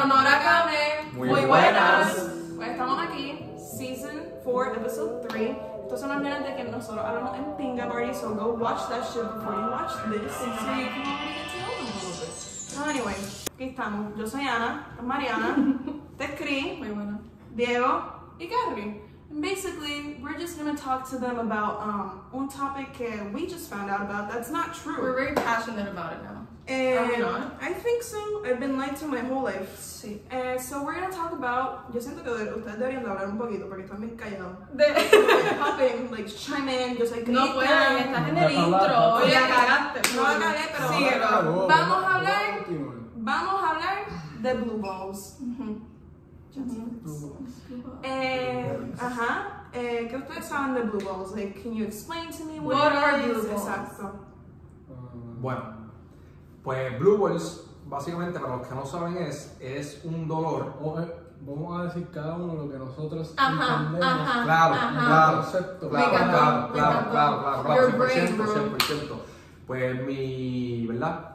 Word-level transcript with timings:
como 0.00 0.14
Nora 0.14 0.38
Kame. 0.42 1.12
Muy 1.12 1.28
Muy, 1.28 1.40
buenas. 1.46 2.14
buenas. 2.14 2.54
Pues 2.56 2.70
estamos 2.70 2.98
aquí, 3.02 3.44
Season 3.56 4.16
4, 4.44 4.74
Episode 4.74 5.26
3. 5.28 5.56
Estos 5.82 6.00
son 6.00 6.10
las 6.10 6.20
nenas 6.20 6.44
de 6.44 6.54
que 6.54 6.64
nosotros 6.64 7.04
hablamos 7.04 7.36
en 7.36 7.56
Pinga 7.56 7.88
Party, 7.88 8.14
so 8.14 8.34
go 8.34 8.52
watch 8.54 8.88
that 8.90 9.02
shit 9.04 9.22
before 9.22 9.54
you 9.54 9.70
watch 9.70 9.92
this, 10.10 10.32
so 10.36 10.44
you 10.44 10.52
can 10.52 11.02
already 11.02 11.34
get 11.34 11.50
to 11.50 11.58
know 11.58 11.70
them 11.74 11.86
a 11.86 11.94
little 11.96 12.10
bit. 12.20 12.30
So 12.30 12.84
anyway, 12.84 13.14
aquí 13.56 13.74
estamos. 13.74 14.16
Yo 14.16 14.26
soy 14.26 14.46
Ana, 14.46 14.86
esta 14.90 15.00
es 15.00 15.06
Mariana, 15.06 15.56
esta 16.12 16.24
es 16.24 16.38
Cris, 16.38 16.78
Muy 16.78 16.90
buena. 16.90 17.18
Diego 17.56 18.02
y 18.38 18.46
Carly. 18.46 19.00
And 19.30 19.42
basically, 19.42 20.16
we're 20.22 20.38
just 20.38 20.56
gonna 20.58 20.76
talk 20.76 21.08
to 21.10 21.18
them 21.18 21.38
about 21.38 21.80
um, 21.82 22.20
un 22.32 22.48
topic 22.48 22.92
que 22.92 23.30
we 23.32 23.46
just 23.46 23.68
found 23.70 23.90
out 23.90 24.02
about 24.02 24.30
that's 24.30 24.50
not 24.50 24.74
true. 24.74 25.00
We're 25.02 25.14
very 25.16 25.34
passionate 25.34 25.88
about 25.88 26.12
it 26.12 26.22
now. 26.22 26.37
And 26.68 26.98
Are 26.98 27.08
we 27.08 27.16
not? 27.16 27.56
I 27.62 27.72
think 27.72 28.02
so. 28.02 28.44
I've 28.44 28.60
been 28.60 28.76
lied 28.76 28.94
to 28.96 29.06
my 29.06 29.20
whole 29.20 29.42
life. 29.42 29.74
Sí. 29.80 30.20
Uh, 30.30 30.58
so 30.58 30.84
we're 30.84 30.94
gonna 30.94 31.10
talk 31.10 31.32
about. 31.32 31.92
Yo 31.94 32.00
siento 32.00 32.22
que 32.22 32.30
ustedes 32.30 32.78
deberían 32.78 33.02
de 33.04 33.08
hablar 33.10 33.28
un 33.28 33.38
poquito 33.38 33.66
porque 33.68 33.84
están 33.84 34.00
bien 34.00 34.16
callados. 34.16 34.52
De... 34.74 34.84
Hop 34.84 35.80
in, 35.80 36.10
like 36.10 36.28
chime 36.28 36.68
in, 36.68 36.96
yo 36.98 37.06
soy 37.06 37.24
No 37.26 37.54
pueden, 37.54 37.98
estás 37.98 38.28
en 38.28 38.36
el 38.36 38.52
intro. 38.52 39.14
Oye, 39.14 39.30
deja 39.30 39.62
hablar. 39.62 39.92
cagaste. 39.92 40.14
No 40.14 40.22
la 40.22 40.38
cagué, 40.38 40.64
pero 40.76 40.88
Síguelo. 40.88 41.66
Vamos 41.68 42.04
a 42.04 42.14
hablar. 42.16 42.64
Vamos 43.16 43.62
a 43.62 43.70
hablar 43.70 43.98
de 44.42 44.54
blue 44.54 44.78
balls. 44.78 45.38
Eh, 48.02 48.92
ajá. 49.00 49.64
Eh, 49.72 50.06
¿Qué 50.10 50.16
ustedes 50.16 50.44
saben 50.44 50.74
de 50.74 50.82
blue 50.82 51.00
balls? 51.00 51.32
Like, 51.34 51.62
can 51.62 51.74
you 51.74 51.84
explain 51.84 52.30
to 52.30 52.44
me 52.44 52.58
what, 52.60 52.76
What 52.76 52.92
are 52.92 53.20
is? 53.20 53.26
blue 53.26 53.48
balls? 53.48 53.66
Exacto. 53.68 54.12
Bueno, 55.40 55.77
pues 56.62 56.98
Blue 56.98 57.18
Balls, 57.18 57.64
básicamente 57.86 58.38
para 58.40 58.56
los 58.56 58.66
que 58.66 58.74
no 58.74 58.84
saben, 58.86 59.16
es, 59.18 59.56
es 59.60 60.00
un 60.04 60.26
dolor. 60.28 60.74
Vamos 61.40 61.80
a 61.80 61.84
decir 61.84 62.08
cada 62.12 62.34
uno 62.34 62.54
lo 62.64 62.70
que 62.70 62.78
nosotros 62.78 63.32
Ajá, 63.36 63.76
entendemos. 63.86 64.04
ajá. 64.04 64.42
Claro, 64.44 64.74
Ajá. 64.74 65.06
claro, 65.06 65.36
Concepto. 65.42 65.88
claro, 65.88 66.10
claro, 66.10 66.28
claro, 66.28 66.72
claro, 66.72 67.10
claro, 67.42 67.62
claro, 67.62 67.82
Your 67.90 67.98
brain, 67.98 68.26
100%, 68.28 68.36
bro. 68.36 68.54
100%. 68.54 69.22
Pues 69.66 70.06
mi, 70.06 70.86
¿verdad? 70.88 71.30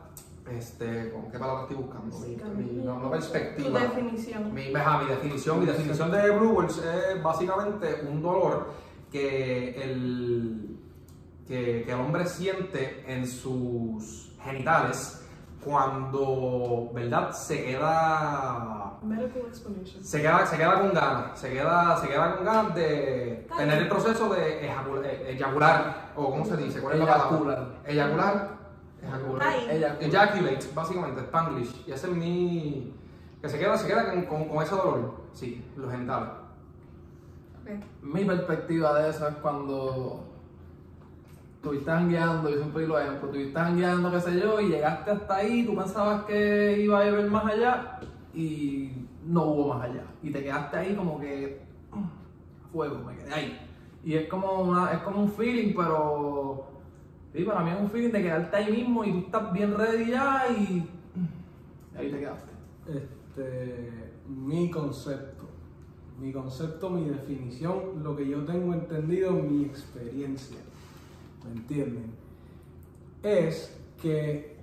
Este, 0.51 1.09
¿con 1.11 1.31
qué 1.31 1.39
palabra 1.39 1.61
estoy 1.63 1.77
buscando? 1.77 2.17
Mi, 2.19 2.35
mi- 2.65 2.83
no, 2.83 2.95
no 2.99 3.05
Tu 3.05 3.11
perspectiva. 3.11 3.79
definición. 3.79 4.53
Mi, 4.53 4.75
ajá, 4.75 4.97
mi 5.03 5.05
definición, 5.09 5.59
mi 5.61 5.65
definición 5.65 6.11
de 6.11 6.29
Blue 6.31 6.53
Balls 6.53 6.77
es 6.79 7.23
básicamente 7.23 8.05
un 8.07 8.21
dolor 8.21 8.67
que 9.09 9.81
el, 9.81 10.72
que, 11.47 11.83
que 11.85 11.91
el 11.91 11.99
hombre 11.99 12.25
siente 12.25 13.03
en 13.07 13.27
sus 13.27 14.31
genitales 14.43 15.19
cuando, 15.63 16.89
¿verdad? 16.93 17.31
Se 17.31 17.63
queda, 17.63 18.99
se 20.01 20.21
queda, 20.21 20.45
se 20.45 20.57
queda 20.57 20.79
con 20.81 20.93
ganas, 20.93 21.39
se 21.39 21.51
queda, 21.53 21.97
se 21.97 22.07
queda 22.07 22.35
con 22.35 22.45
ganas 22.45 22.75
de 22.75 23.47
tener 23.57 23.77
el 23.83 23.87
proceso 23.89 24.33
de 24.33 24.67
ejacula- 24.69 25.07
eh, 25.07 25.31
eyacular, 25.33 26.11
o 26.15 26.31
¿cómo 26.31 26.45
se 26.45 26.57
dice? 26.57 26.79
¿Cuál 26.81 26.93
es 26.95 26.99
la 26.99 27.05
palabra? 27.05 27.27
Eyacular. 27.29 27.77
Eyacular. 27.85 28.59
Ejacular. 29.01 29.97
Ejaculate, 30.01 30.59
básicamente, 30.73 31.21
Spanglish. 31.21 31.83
Y 31.87 31.91
ese 31.91 32.07
es 32.09 32.13
mi. 32.15 32.93
que 33.41 33.49
se 33.49 33.59
queda, 33.59 33.77
se 33.77 33.87
queda 33.87 34.09
con, 34.11 34.23
con, 34.25 34.47
con 34.49 34.63
ese 34.63 34.75
dolor. 34.75 35.15
Sí, 35.33 35.65
los 35.77 35.91
genitales. 35.91 36.29
Ok. 37.61 37.69
mi 38.01 38.25
perspectiva 38.25 38.99
de 38.99 39.09
eso 39.09 39.27
es 39.27 39.35
cuando 39.35 40.32
estuviste 41.63 41.89
jangueando, 41.89 42.49
yo 42.49 42.57
siempre 42.57 42.81
digo 42.81 42.99
ejemplo, 42.99 43.29
estuviste 43.29 43.57
jangueando, 43.57 44.11
qué 44.11 44.19
sé 44.19 44.37
yo, 44.37 44.59
y 44.59 44.67
llegaste 44.67 45.11
hasta 45.11 45.35
ahí, 45.35 45.65
tú 45.65 45.73
pensabas 45.73 46.25
que 46.25 46.81
iba 46.81 46.99
a 46.99 47.07
ir 47.07 47.31
más 47.31 47.45
allá 47.45 47.99
y 48.33 48.91
no 49.25 49.45
hubo 49.45 49.73
más 49.73 49.89
allá. 49.89 50.03
Y 50.21 50.29
te 50.29 50.43
quedaste 50.43 50.75
ahí 50.75 50.93
como 50.93 51.21
que 51.21 51.61
fuego, 52.73 52.99
me 53.05 53.15
quedé 53.15 53.33
ahí. 53.33 53.59
Y 54.03 54.15
es 54.15 54.27
como 54.27 54.61
una, 54.61 54.91
es 54.91 54.99
como 55.03 55.21
un 55.21 55.31
feeling, 55.31 55.73
pero 55.73 56.67
sí, 57.33 57.45
para 57.45 57.61
mí 57.61 57.71
es 57.71 57.79
un 57.79 57.89
feeling 57.89 58.11
de 58.11 58.23
quedarte 58.23 58.57
ahí 58.57 58.69
mismo 58.69 59.05
y 59.05 59.13
tú 59.13 59.19
estás 59.19 59.53
bien 59.53 59.77
ready 59.77 60.11
ya 60.11 60.45
y 60.49 60.89
ahí 61.97 62.11
te 62.11 62.19
quedaste. 62.19 62.51
Este, 62.89 64.11
mi 64.27 64.69
concepto, 64.69 65.45
mi 66.19 66.33
concepto, 66.33 66.89
mi 66.89 67.07
definición, 67.07 68.03
lo 68.03 68.17
que 68.17 68.27
yo 68.27 68.43
tengo 68.43 68.73
entendido, 68.73 69.31
mi 69.31 69.63
experiencia, 69.63 70.57
¿me 71.45 71.51
entienden? 71.51 72.13
Es 73.21 73.75
que 74.01 74.57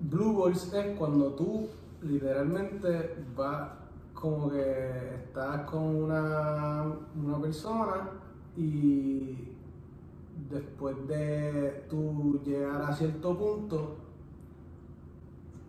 Blue 0.00 0.42
Balls 0.42 0.72
es 0.72 0.98
cuando 0.98 1.32
tú 1.34 1.68
literalmente 2.02 3.16
vas 3.36 3.70
como 4.12 4.50
que 4.50 5.14
estás 5.16 5.62
con 5.70 5.82
una, 5.82 6.84
una 7.16 7.40
persona 7.40 8.10
y 8.56 9.54
después 10.50 10.96
de 11.08 11.86
tú 11.88 12.40
llegar 12.44 12.82
a 12.82 12.94
cierto 12.94 13.36
punto 13.36 13.96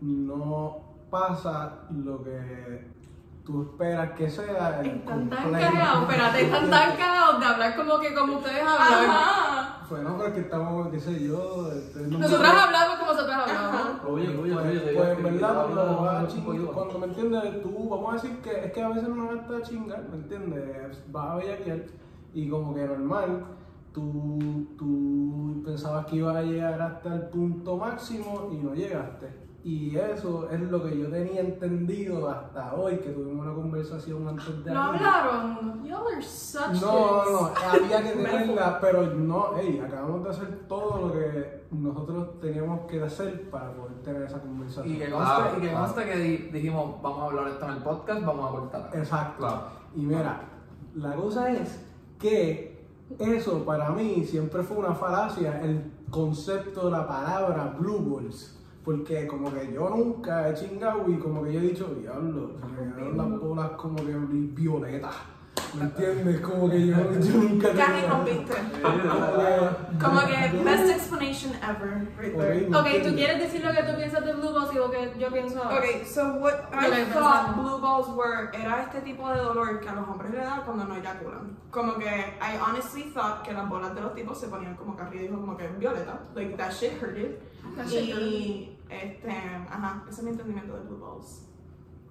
no 0.02 0.80
pasa 1.10 1.88
lo 1.92 2.24
que 2.24 2.95
tú 3.46 3.62
esperas 3.64 4.12
que 4.12 4.30
sea. 4.30 4.80
el 4.82 4.88
Están 4.88 5.30
tan 5.30 5.52
cagados, 5.52 6.02
espérate, 6.10 6.42
están 6.46 6.70
tan 6.70 6.98
cagados 6.98 7.40
de 7.40 7.46
hablar 7.46 7.76
como 7.76 8.00
que 8.00 8.14
como 8.14 8.38
ustedes 8.38 8.62
hablan. 8.62 9.10
Ajá. 9.10 9.72
Bueno, 9.88 10.18
porque 10.18 10.40
estamos, 10.40 10.88
qué 10.90 11.00
sé 11.00 11.24
yo. 11.28 11.72
este, 11.72 12.00
no- 12.08 12.18
Nosotros 12.18 12.50
hablamos 12.50 12.96
como 13.00 13.12
nosotros 13.14 13.36
hablamos. 13.36 14.04
Oye, 14.08 14.28
oye, 14.38 14.54
Pues, 14.54 14.66
oye, 14.66 14.80
pues, 14.80 15.10
en 15.20 15.26
oye, 15.26 15.32
verdad, 15.32 15.66
cuando, 16.74 17.00
me 17.00 17.06
entiendes, 17.06 17.62
tú, 17.62 17.90
vamos 17.90 18.10
a 18.10 18.14
decir 18.16 18.42
que 18.42 18.66
es 18.66 18.72
que 18.74 18.82
a 18.82 18.90
veces 18.90 19.08
no 19.10 19.28
vas 19.28 19.50
a 19.52 19.62
chingar, 19.62 20.04
¿me 20.10 20.16
entiendes? 20.18 21.04
Vas 21.12 21.28
a 21.30 21.36
bellaquear 21.36 21.84
y 22.34 22.50
como 22.50 22.74
que 22.74 22.82
normal, 22.86 23.46
tú, 23.94 24.68
tú 24.78 25.62
pensabas 25.64 26.06
que 26.08 26.16
ibas 26.18 26.36
a 26.36 26.42
llegar 26.42 26.82
hasta 26.82 27.14
el 27.14 27.22
punto 27.30 27.78
máximo 27.78 28.50
y 28.52 28.58
no 28.58 28.74
llegaste. 28.74 29.45
Y 29.68 29.98
eso 29.98 30.48
es 30.52 30.62
lo 30.62 30.84
que 30.84 30.96
yo 30.96 31.10
tenía 31.10 31.42
entendido 31.42 32.30
hasta 32.30 32.76
hoy, 32.76 32.98
que 32.98 33.10
tuvimos 33.10 33.48
una 33.48 33.56
conversación 33.56 34.28
antes 34.28 34.64
de 34.64 34.72
No 34.72 34.84
aquí. 34.92 34.98
hablaron. 35.04 35.84
Y'all 35.84 36.06
are 36.14 36.22
such 36.22 36.80
No, 36.84 37.26
no, 37.26 37.32
no, 37.32 37.52
había 37.72 38.04
que 38.04 38.10
tenerla, 38.24 38.78
pero 38.80 39.08
no, 39.08 39.54
hey, 39.58 39.82
acabamos 39.84 40.24
de 40.24 40.30
hacer 40.30 40.68
todo 40.68 41.08
lo 41.08 41.14
que 41.14 41.64
nosotros 41.72 42.40
teníamos 42.40 42.82
que 42.82 43.02
hacer 43.02 43.50
para 43.50 43.72
poder 43.74 43.96
tener 44.04 44.22
esa 44.22 44.40
conversación. 44.40 44.94
Y 44.96 45.00
que 45.00 45.06
Claro, 45.08 45.44
conste, 45.46 45.58
y 45.58 45.62
que, 45.62 45.70
claro. 45.74 45.96
que 45.96 46.16
di- 46.20 46.38
dijimos, 46.54 47.02
vamos 47.02 47.20
a 47.22 47.26
hablar 47.26 47.48
esto 47.48 47.66
en 47.66 47.72
el 47.72 47.82
podcast, 47.84 48.24
vamos 48.24 48.48
a 48.48 48.52
cortar. 48.60 48.90
Exacto. 48.94 49.38
Claro. 49.48 49.62
Y 49.96 50.02
mira, 50.02 50.42
la 50.94 51.16
cosa 51.16 51.50
es 51.50 51.84
que 52.20 52.86
eso 53.18 53.66
para 53.66 53.90
mí 53.90 54.24
siempre 54.26 54.62
fue 54.62 54.78
una 54.78 54.94
falacia, 54.94 55.60
el 55.64 55.92
concepto 56.12 56.86
de 56.86 56.92
la 56.92 57.08
palabra 57.08 57.76
blue 57.80 58.00
balls. 58.16 58.52
Porque 58.86 59.26
como 59.26 59.52
que 59.52 59.74
yo 59.74 59.90
nunca 59.90 60.48
he 60.48 60.54
chingado 60.54 61.10
y 61.10 61.18
como 61.18 61.44
que 61.44 61.54
yo 61.54 61.60
he 61.60 61.64
dicho, 61.64 61.88
diablo, 62.00 62.52
me 62.78 62.94
quedaron 62.94 63.18
las 63.18 63.40
bolas 63.40 63.72
como 63.72 63.96
que 63.98 64.14
vi- 64.14 64.52
violetas. 64.54 65.16
¿Me 65.74 65.84
entiendes? 65.84 66.40
Como 66.42 66.70
que 66.70 66.88
yo, 66.88 66.96
yo 67.20 67.34
nunca 67.38 67.70
he 67.70 67.74
Casi 67.74 68.06
rompiste. 68.08 68.54
Como 70.00 70.20
que 70.22 70.64
best 70.64 70.90
explanation 70.90 71.54
ever, 71.56 72.08
right 72.18 72.38
there. 72.38 72.66
Ok, 72.66 72.70
¿me 72.70 72.78
Ok, 72.78 73.04
¿tú 73.08 73.16
quieres 73.16 73.40
decir 73.40 73.64
lo 73.66 73.72
que 73.74 73.84
tú 73.84 73.96
piensas 73.98 74.26
de 74.26 74.34
Blue 74.34 74.54
Balls 74.54 74.74
y 74.74 74.76
lo 74.76 74.90
que 74.92 75.14
yo 75.18 75.32
pienso 75.32 75.64
ahora? 75.64 75.78
Okay, 75.80 76.06
so 76.06 76.36
what 76.40 76.54
I 76.74 77.06
thought 77.14 77.56
blue 77.56 77.80
balls 77.80 78.08
were 78.10 78.50
era 78.54 78.84
este 78.84 79.02
tipo 79.02 79.28
de 79.30 79.38
dolor 79.38 79.80
que 79.80 79.90
a 79.90 79.96
los 79.96 80.08
hombres 80.08 80.32
le 80.32 80.38
da 80.38 80.62
cuando 80.66 80.86
no 80.86 80.96
eyaculan. 80.96 81.58
Como 81.72 81.96
que 81.98 82.06
I 82.06 82.58
honestly 82.66 83.12
thought 83.14 83.42
que 83.44 83.54
las 83.54 83.68
bolas 83.68 83.94
de 83.96 84.02
los 84.02 84.14
tipos 84.14 84.40
se 84.40 84.48
ponían 84.48 84.76
como 84.76 84.96
que 84.96 85.04
arriba 85.04 85.24
dijo 85.24 85.36
como 85.40 85.58
que 85.58 85.68
violeta. 85.80 86.20
Like 86.36 86.56
that 86.58 86.72
shit 86.72 87.02
hurted. 87.02 87.38
That 87.76 87.88
shit 87.88 88.16
y 88.16 88.75
este, 88.90 89.32
ajá, 89.32 90.04
ese 90.08 90.22
es 90.22 90.24
mi 90.24 90.32
entendimiento 90.32 90.76
de 90.76 90.84
blue 90.84 91.00
balls. 91.00 91.46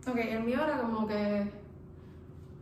Ok, 0.06 0.16
el 0.16 0.44
mío 0.44 0.62
era 0.62 0.78
como 0.78 1.06
que. 1.06 1.50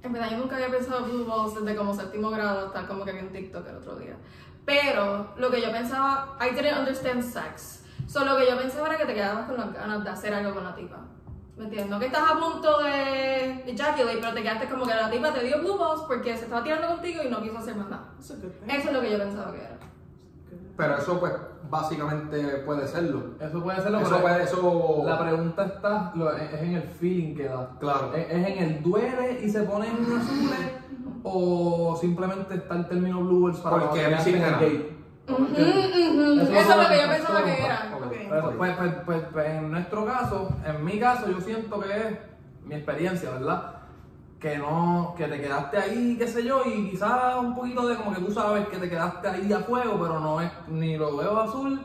En 0.02 0.12
verdad, 0.12 0.30
yo 0.30 0.38
nunca 0.38 0.56
había 0.56 0.68
pensado 0.68 1.04
Blue 1.04 1.24
Balls 1.24 1.54
desde 1.54 1.76
como 1.76 1.94
séptimo 1.94 2.30
grado 2.30 2.66
hasta 2.66 2.88
como 2.88 3.04
que 3.04 3.12
vi 3.12 3.20
un 3.20 3.30
TikTok 3.30 3.68
el 3.68 3.76
otro 3.76 3.96
día. 3.96 4.16
Pero 4.64 5.32
lo 5.36 5.50
que 5.50 5.60
yo 5.60 5.70
pensaba, 5.70 6.36
I 6.40 6.54
didn't 6.54 6.78
understand 6.78 7.22
sex. 7.22 7.84
So 8.08 8.24
lo 8.24 8.36
que 8.36 8.46
yo 8.48 8.58
pensaba 8.58 8.88
era 8.88 8.98
que 8.98 9.06
te 9.06 9.14
quedabas 9.14 9.46
con 9.46 9.56
las 9.56 9.72
ganas 9.72 10.02
de 10.02 10.10
hacer 10.10 10.34
algo 10.34 10.54
con 10.54 10.64
la 10.64 10.74
tipa. 10.74 10.98
¿Me 11.56 11.64
entiendes? 11.64 11.90
No 11.90 12.00
que 12.00 12.06
estás 12.06 12.30
a 12.30 12.38
punto 12.38 12.82
de 12.82 13.62
ejaculate, 13.70 14.18
pero 14.20 14.34
te 14.34 14.42
quedaste 14.42 14.68
como 14.68 14.86
que 14.86 14.94
la 14.94 15.10
tipa 15.10 15.32
te 15.32 15.44
dio 15.44 15.58
Blue 15.60 15.78
Balls 15.78 16.02
porque 16.02 16.36
se 16.36 16.44
estaba 16.44 16.64
tirando 16.64 16.88
contigo 16.88 17.22
y 17.24 17.28
no 17.28 17.42
quiso 17.42 17.58
hacer 17.58 17.76
más 17.76 17.88
nada. 17.88 18.12
Eso 18.18 18.34
es 18.34 18.92
lo 18.92 19.00
que 19.00 19.10
yo 19.10 19.18
pensaba 19.18 19.52
que 19.52 19.60
era. 19.60 19.71
Pero 20.76 20.96
eso, 20.96 21.20
pues, 21.20 21.32
básicamente 21.70 22.38
puede 22.64 22.86
serlo. 22.86 23.34
Eso 23.40 23.62
puede 23.62 23.80
ser 23.82 23.90
lo 23.92 24.00
Eso 24.00 24.20
puede, 24.20 24.42
eso. 24.44 25.02
La 25.06 25.18
pregunta 25.18 25.64
está, 25.66 26.12
lo- 26.14 26.32
es 26.36 26.52
es 26.52 26.60
en 26.62 26.74
el 26.74 26.82
feeling 26.82 27.34
que 27.34 27.44
da. 27.48 27.70
Claro. 27.78 28.12
¿Es, 28.14 28.26
es 28.30 28.46
en 28.46 28.58
el 28.62 28.82
duele 28.82 29.40
y 29.42 29.48
se 29.50 29.62
ponen 29.62 29.92
azules 29.92 30.72
o 31.22 31.96
simplemente 32.00 32.54
está 32.54 32.74
el 32.76 32.88
término 32.88 33.20
blue 33.20 33.42
balls 33.44 33.58
para 33.60 33.78
Porque 33.78 34.04
en 34.04 34.12
el 34.14 34.20
siguen 34.20 34.42
gate? 34.42 34.96
Ujú, 35.28 35.44
ujú. 35.44 36.40
Eso 36.40 36.52
es 36.58 36.76
lo 36.76 36.88
que 36.88 37.00
yo 37.00 37.08
pensaba 37.08 37.44
que 37.44 37.64
era. 37.64 37.98
Pues, 38.58 38.76
pues, 38.76 38.94
pues, 39.06 39.22
pues, 39.32 39.46
en 39.50 39.70
nuestro 39.70 40.04
caso, 40.04 40.48
en 40.66 40.84
mi 40.84 40.98
caso, 40.98 41.30
yo 41.30 41.40
siento 41.40 41.80
que 41.80 41.96
es 41.96 42.18
mi 42.64 42.74
experiencia, 42.74 43.30
¿verdad? 43.30 43.74
Que 44.42 44.58
no, 44.58 45.14
que 45.16 45.26
te 45.28 45.40
quedaste 45.40 45.78
ahí, 45.78 46.16
qué 46.18 46.26
sé 46.26 46.42
yo, 46.44 46.62
y 46.66 46.90
quizás 46.90 47.36
un 47.38 47.54
poquito 47.54 47.86
de 47.86 47.94
como 47.96 48.12
que 48.12 48.20
tú 48.22 48.32
sabes 48.32 48.66
que 48.66 48.76
te 48.76 48.90
quedaste 48.90 49.28
ahí 49.28 49.52
a 49.52 49.60
fuego, 49.60 49.96
pero 50.02 50.18
no 50.18 50.40
es 50.40 50.50
ni 50.66 50.96
lo 50.98 51.16
veo 51.16 51.38
azul, 51.38 51.80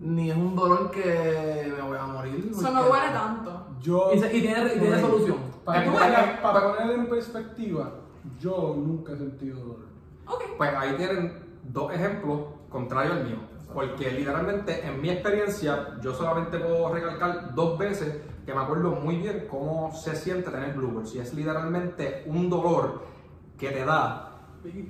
ni 0.00 0.30
es 0.30 0.36
un 0.36 0.56
dolor 0.56 0.90
que 0.90 1.70
me 1.76 1.82
voy 1.82 1.98
a 1.98 2.06
morir. 2.06 2.48
Eso 2.50 2.70
no 2.70 2.84
duele 2.84 3.08
tanto. 3.12 3.66
Yo, 3.82 4.12
Y, 4.14 4.18
se- 4.18 4.34
y 4.34 4.40
tiene, 4.40 4.74
y 4.76 4.78
tiene 4.78 4.96
Ok. 4.96 5.00
solución. 5.10 5.36
Para, 5.62 6.40
para 6.40 6.72
poner 6.74 6.90
en 6.98 7.06
perspectiva, 7.10 7.90
yo 8.40 8.74
nunca 8.78 9.12
he 9.12 9.18
sentido 9.18 9.60
dolor. 9.60 9.80
Ok. 10.26 10.40
Pues 10.56 10.70
ahí 10.74 10.94
tienen 10.96 11.38
dos 11.64 11.92
ejemplos 11.92 12.40
contrarios 12.70 13.18
al 13.18 13.24
mío. 13.24 13.36
Porque 13.72 14.10
literalmente 14.10 14.84
en 14.86 15.00
mi 15.00 15.10
experiencia 15.10 15.96
yo 16.02 16.12
solamente 16.12 16.58
puedo 16.58 16.92
recalcar 16.92 17.54
dos 17.54 17.78
veces 17.78 18.20
que 18.44 18.52
me 18.54 18.60
acuerdo 18.60 18.90
muy 18.92 19.16
bien 19.18 19.46
cómo 19.48 19.92
se 19.94 20.16
siente 20.16 20.50
tener 20.50 20.74
bluebirds. 20.74 21.14
Y 21.14 21.18
es 21.20 21.32
literalmente 21.34 22.24
un 22.26 22.50
dolor 22.50 23.02
que 23.56 23.70
te 23.70 23.84
da, 23.84 24.38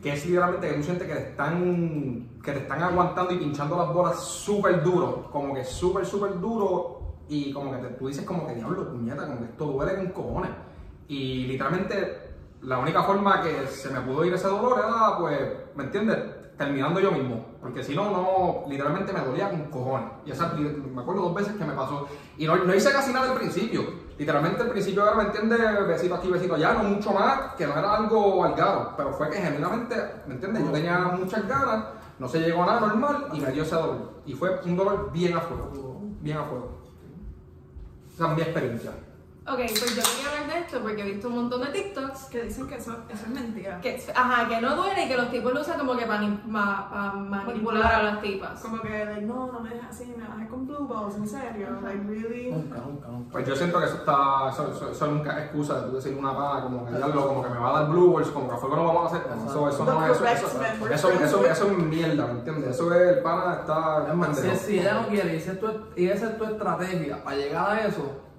que 0.02 0.12
es 0.12 0.24
literalmente 0.24 0.68
que 0.68 0.74
tú 0.74 0.82
sientes 0.82 1.06
que 1.08 1.14
te 1.14 1.28
están, 1.30 2.30
que 2.42 2.52
te 2.52 2.58
están 2.60 2.82
aguantando 2.82 3.34
y 3.34 3.38
pinchando 3.38 3.76
las 3.76 3.92
bolas 3.92 4.18
súper 4.24 4.82
duro, 4.82 5.28
como 5.30 5.54
que 5.54 5.64
súper, 5.64 6.06
súper 6.06 6.40
duro. 6.40 6.98
Y 7.28 7.52
como 7.52 7.70
que 7.72 7.78
te- 7.78 7.94
tú 7.94 8.08
dices 8.08 8.24
como 8.24 8.46
que 8.46 8.54
diablo, 8.54 8.88
puñeta, 8.90 9.26
como 9.26 9.38
que 9.40 9.44
esto 9.44 9.64
duele 9.66 9.94
con 9.96 10.06
cojones. 10.08 10.50
Y 11.06 11.46
literalmente 11.46 12.30
la 12.62 12.78
única 12.78 13.02
forma 13.02 13.42
que 13.42 13.66
se 13.66 13.90
me 13.90 14.00
pudo 14.00 14.24
ir 14.24 14.34
ese 14.34 14.48
dolor 14.48 14.78
era, 14.78 15.16
pues, 15.18 15.38
¿me 15.76 15.84
entiendes? 15.84 16.18
Terminando 16.60 17.00
yo 17.00 17.10
mismo. 17.10 17.42
Porque 17.58 17.82
si 17.82 17.96
no, 17.96 18.10
no, 18.10 18.64
literalmente 18.68 19.14
me 19.14 19.20
dolía 19.20 19.48
con 19.48 19.64
cojones. 19.70 20.10
Y 20.26 20.30
esa, 20.30 20.52
me 20.52 21.00
acuerdo 21.00 21.22
dos 21.22 21.34
veces 21.34 21.54
que 21.54 21.64
me 21.64 21.72
pasó. 21.72 22.06
Y 22.36 22.44
no, 22.44 22.54
no 22.54 22.74
hice 22.74 22.92
casi 22.92 23.14
nada 23.14 23.32
al 23.32 23.38
principio. 23.38 23.82
Literalmente 24.18 24.60
al 24.60 24.68
principio 24.68 25.04
era, 25.04 25.14
¿me 25.14 25.22
entiendes? 25.22 25.58
Besito 25.88 26.16
aquí, 26.16 26.28
besito 26.28 26.56
allá, 26.56 26.74
no 26.74 26.82
mucho 26.82 27.12
más, 27.12 27.54
que 27.56 27.66
no 27.66 27.78
era 27.78 27.96
algo 27.96 28.44
algaro. 28.44 28.92
Pero 28.94 29.10
fue 29.14 29.30
que 29.30 29.38
genuinamente, 29.38 29.96
¿me 30.26 30.34
entiendes? 30.34 30.62
Yo 30.62 30.70
tenía 30.70 30.98
muchas 30.98 31.48
ganas, 31.48 31.84
no 32.18 32.28
se 32.28 32.40
llegó 32.40 32.62
a 32.62 32.66
nada 32.66 32.80
normal 32.80 33.28
y 33.32 33.40
me 33.40 33.52
dio 33.52 33.62
ese 33.62 33.76
dolor. 33.76 34.20
Y 34.26 34.34
fue 34.34 34.60
un 34.66 34.76
dolor 34.76 35.10
bien 35.14 35.34
a 35.38 35.40
fuego. 35.40 36.02
Bien 36.20 36.36
a 36.36 36.44
fuego. 36.44 36.78
Esa 38.12 38.28
es 38.32 38.36
mi 38.36 38.42
experiencia. 38.42 38.90
Ok, 39.46 39.56
pues 39.56 39.96
yo 39.96 40.02
quería 40.02 40.31
hablar 40.31 40.52
de 40.52 40.58
esto 40.60 40.81
porque 40.81 41.00
he 41.00 41.12
visto 41.12 41.28
un 41.28 41.34
montón 41.34 41.62
de 41.62 41.69
TikToks 41.69 42.25
Que 42.26 42.42
dicen 42.42 42.69
que 42.69 42.76
eso, 42.76 42.94
eso 43.08 43.22
es 43.25 43.28
mentira. 43.28 43.81
que, 43.81 44.00
ajá, 44.14 44.48
que 44.48 44.60
no 44.60 44.76
duele 44.76 45.06
y 45.06 45.08
que 45.08 45.16
los 45.16 45.31
tipos 45.31 45.52
lo 45.52 45.60
usan 45.62 45.78
como 45.78 45.96
que 45.96 46.04
para 46.06 47.12
manipular 47.12 47.94
a 47.94 48.02
las 48.02 48.20
tipas. 48.20 48.60
Como 48.60 48.82
que, 48.82 49.04
like, 49.04 49.22
no, 49.22 49.50
no 49.50 49.60
me 49.60 49.70
dejes 49.70 49.87
así, 49.88 50.14
me 50.16 50.28
bajé 50.28 50.46
con 50.46 50.66
blue 50.66 50.87
balls, 50.87 51.16
en 51.16 51.26
serio. 51.26 51.69
Like, 51.82 52.04
really. 52.06 52.52
Nunca, 52.52 52.78
nunca, 52.78 53.08
nunca. 53.08 53.32
Pues 53.32 53.48
yo 53.48 53.56
siento 53.56 53.78
que 53.78 53.87
eso 53.87 53.96
está, 53.96 54.50
eso, 54.50 54.72
eso, 54.72 54.90
eso 54.90 55.06
nunca 55.06 55.38
es 55.38 55.44
excusa 55.44 55.81
de 55.81 55.88
tú 55.88 55.96
decir 55.96 56.16
una 56.16 56.37
pana 56.37 56.62
como 56.62 56.84
que 56.84 56.96
diablo, 56.96 57.28
como 57.28 57.42
que 57.42 57.48
me 57.50 57.58
va 57.58 57.70
a 57.70 57.81
dar 57.81 57.90
blue 57.90 58.12
balls, 58.12 58.28
como 58.28 58.50
que 58.50 58.56
fue 58.56 58.70
que 58.70 58.76
no 58.76 58.87
vamos 58.87 59.04
a 59.04 59.16
hacer, 59.16 59.26
eso, 59.48 59.69
eso 59.69 59.84
no 59.84 60.06
es, 60.06 60.12
eso, 60.12 60.26
eso, 60.26 60.62
eso, 60.90 61.10
eso, 61.10 61.46
eso 61.46 61.66
es 61.70 61.78
mierda, 61.78 62.26
¿me 62.26 62.32
entiendes? 62.32 62.70
Eso 62.70 62.94
es, 62.94 63.16
el 63.16 63.22
pana 63.22 63.58
está 63.60 64.06
si, 64.34 64.56
si 64.56 64.78
ella 64.81 64.94
no 64.94 65.08
quiere 65.08 65.34
y 65.96 66.06
esa 66.06 66.31
es 66.31 66.38
tu 66.38 66.44
estrategia 66.44 67.22
para 67.25 67.37
llegar 67.37 67.70
a 67.70 67.87
eso, 67.87 68.29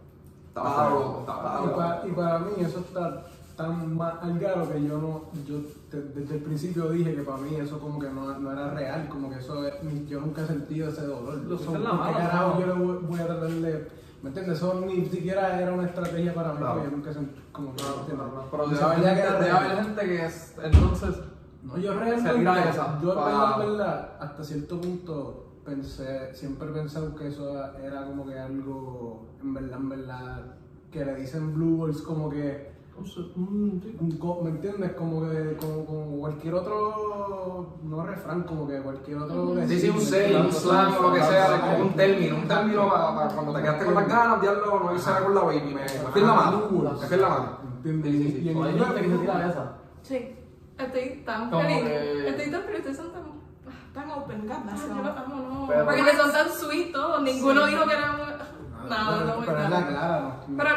Está 0.54 0.90
está 1.20 1.62
Y 1.66 1.76
para, 1.76 2.08
y 2.08 2.12
para 2.12 2.40
mí 2.40 2.52
eso 2.60 2.80
está 2.80 3.26
tan 3.56 3.96
más 3.96 4.16
al 4.22 4.40
garo 4.40 4.68
que 4.72 4.84
yo 4.84 4.98
no, 4.98 5.22
yo 5.46 5.60
te- 5.90 6.02
desde 6.02 6.36
el 6.36 6.42
principio 6.42 6.90
dije 6.90 7.16
que 7.16 7.22
para 7.22 7.38
mí 7.38 7.56
eso 7.56 7.80
como 7.80 8.00
que 8.00 8.10
no, 8.10 8.38
no 8.40 8.52
era 8.52 8.70
real, 8.72 9.08
como 9.08 9.30
que 9.30 9.38
eso 9.38 9.62
yo 10.10 10.20
nunca 10.20 10.42
he 10.42 10.48
sentido 10.48 10.90
ese 10.90 11.06
dolor. 11.06 11.36
Lo 11.36 11.58
en 11.58 11.84
la 11.84 11.90
¿por 11.92 12.00
mano, 12.00 12.12
qué 12.18 12.24
carajo 12.24 12.60
yo 12.60 12.66
le 12.68 12.74
voy, 12.74 12.98
voy 13.08 13.20
a 13.20 13.28
tratar 13.28 13.50
de, 13.50 13.88
¿me 14.24 14.30
entiendes? 14.30 14.58
Eso 14.58 14.82
ni 14.86 15.06
siquiera 15.06 15.60
era 15.62 15.74
una 15.74 15.86
estrategia 15.86 16.34
para 16.34 16.54
mí, 16.54 16.58
Claro. 16.60 16.74
porque 16.76 16.90
yo 16.90 16.98
nunca 16.98 17.14
sentí 17.14 17.42
como 17.52 17.76
que, 17.76 17.84
no, 18.14 18.26
no, 18.26 18.44
Pero 18.52 18.68
debe 18.68 18.84
haber 18.84 19.70
gente, 19.70 19.84
gente 19.84 20.02
que 20.06 20.26
es, 20.26 20.56
entonces, 20.64 21.16
No, 21.64 21.78
yo 21.78 21.94
realmente, 21.94 22.44
yo 23.04 23.12
en 23.12 23.60
verdad, 23.60 24.10
hasta 24.20 24.44
cierto 24.44 24.82
punto 24.82 25.51
pensé, 25.66 26.34
siempre 26.34 26.70
he 26.70 26.74
pensado 26.74 27.16
que 27.16 27.28
eso 27.28 27.56
era 27.78 28.06
como 28.06 28.26
que 28.26 28.38
algo, 28.38 29.28
en 29.42 29.54
verdad, 29.54 29.80
en 29.80 29.90
verdad, 29.90 30.56
que 30.92 31.06
le 31.06 31.16
dicen 31.16 31.54
blue 31.54 31.78
balls 31.78 32.02
como 32.02 32.30
que, 32.30 32.72
¿me 33.36 34.50
entiendes? 34.50 34.92
Como 34.94 35.30
que, 35.30 35.58
como, 35.60 35.86
como 35.86 36.20
cualquier 36.20 36.54
otro, 36.56 37.78
no 37.84 38.06
refrán, 38.06 38.44
como 38.44 38.68
que 38.68 38.82
cualquier 38.82 39.18
otro... 39.18 39.56
Sí, 39.68 39.80
sí, 39.80 39.90
un 39.90 40.02
say, 40.02 40.36
un 40.36 40.46
¿me 40.46 40.52
slang 40.52 40.94
o 40.98 41.02
lo 41.02 41.14
que 41.14 41.22
sea, 41.22 41.62
como 41.62 41.86
un 41.88 41.94
término, 41.96 42.36
un 42.38 42.48
término 42.48 42.90
para, 42.90 43.28
cuando 43.34 43.54
te 43.54 43.62
quedaste 43.62 43.86
con 43.86 43.96
las 43.96 44.08
ganas, 44.08 44.42
diablo, 44.42 44.80
no 44.84 44.96
hice 44.96 45.10
nada 45.10 45.24
con 45.24 45.36
la 45.36 45.42
baby, 45.42 45.74
me, 45.74 45.82
me 45.82 45.88
fui 45.88 46.22
en 46.22 46.28
la 46.28 46.34
mano, 46.34 46.70
me 46.70 47.08
fui 47.08 47.16
en 47.16 47.22
la 47.22 47.30
mano. 47.30 47.58
¿Entiendes? 47.78 48.12
Sí, 48.12 48.24
sí, 48.24 48.32
sí. 48.32 48.40
Y 48.42 48.50
en 48.50 48.58
inglés, 48.58 48.86
gente 48.86 49.02
que 49.02 49.10
se 49.10 49.18
tira 49.18 49.50
esa. 49.50 49.78
Sí. 50.04 50.36
Estoy 50.78 51.24
tan 51.26 51.50
feliz. 51.50 51.84
Estoy 52.26 52.52
tan 52.52 52.64
feliz, 52.64 52.80
ustedes 52.80 52.98
son 52.98 53.12
tan. 53.12 53.31
Tan 53.94 54.10
open, 54.12 54.48
God 54.48 54.58
bless 54.64 54.82
them. 54.88 54.98
no. 55.04 55.66
Pero- 55.68 55.86
Porque 55.86 56.04
le 56.04 56.16
son 56.16 56.32
tan 56.32 56.50
sweet 56.50 56.92
todos. 56.94 57.22
Ninguno 57.24 57.66
Sí. 57.66 57.72
dijo 57.72 57.86
que 57.88 57.94
era 57.94 58.12
muy. 58.14 58.26
Nada, 58.90 59.14
pero, 59.20 59.26
no 59.28 59.36
muy 59.38 59.46
pero 59.46 59.58
es 59.58 59.64
la 59.64 59.70
nada. 59.70 59.88
clara, 59.88 60.20
¿no? 60.22 60.58
Pero 60.58 60.70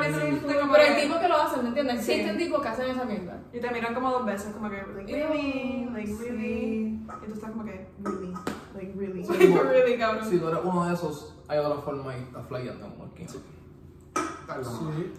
como 0.61 0.73
Pero 0.75 0.85
hay 0.85 1.09
que- 1.09 1.21
que 1.21 1.29
lo 1.29 1.37
hacen, 1.43 1.63
¿me 1.63 1.69
entiendes? 1.69 2.05
Sí. 2.05 2.13
Existen 2.13 2.39
tipos 2.39 2.61
que 2.63 2.69
hacen 2.69 2.91
esa 2.91 3.05
mierda. 3.05 3.41
Y 3.53 3.61
te 3.61 3.71
miran 3.71 3.95
como 3.95 4.11
dos 4.11 4.27
veces, 4.27 4.53
como 4.53 4.69
que, 4.69 4.77
like, 4.95 5.13
really, 5.27 5.89
like, 5.91 6.07
Sí. 6.09 6.19
really. 6.29 7.01
Y 7.23 7.27
tú 7.27 7.33
estás 7.33 7.51
como 7.51 7.65
que, 7.65 7.89
really, 8.03 8.35
like, 8.75 8.93
really. 8.99 9.23
really, 9.63 9.99
cabrón. 9.99 10.29
Si 10.29 10.39
tú 10.39 10.49
eres 10.49 10.61
uno 10.65 10.85
de 10.85 10.95
esos, 10.95 11.35
hay 11.49 11.59
otra 11.59 11.81
forma 11.83 12.15
y 12.17 12.21
estás 12.21 12.47
flyando 12.47 12.89
como 12.91 13.05
aquí. 13.07 13.27
Sí. 13.27 13.43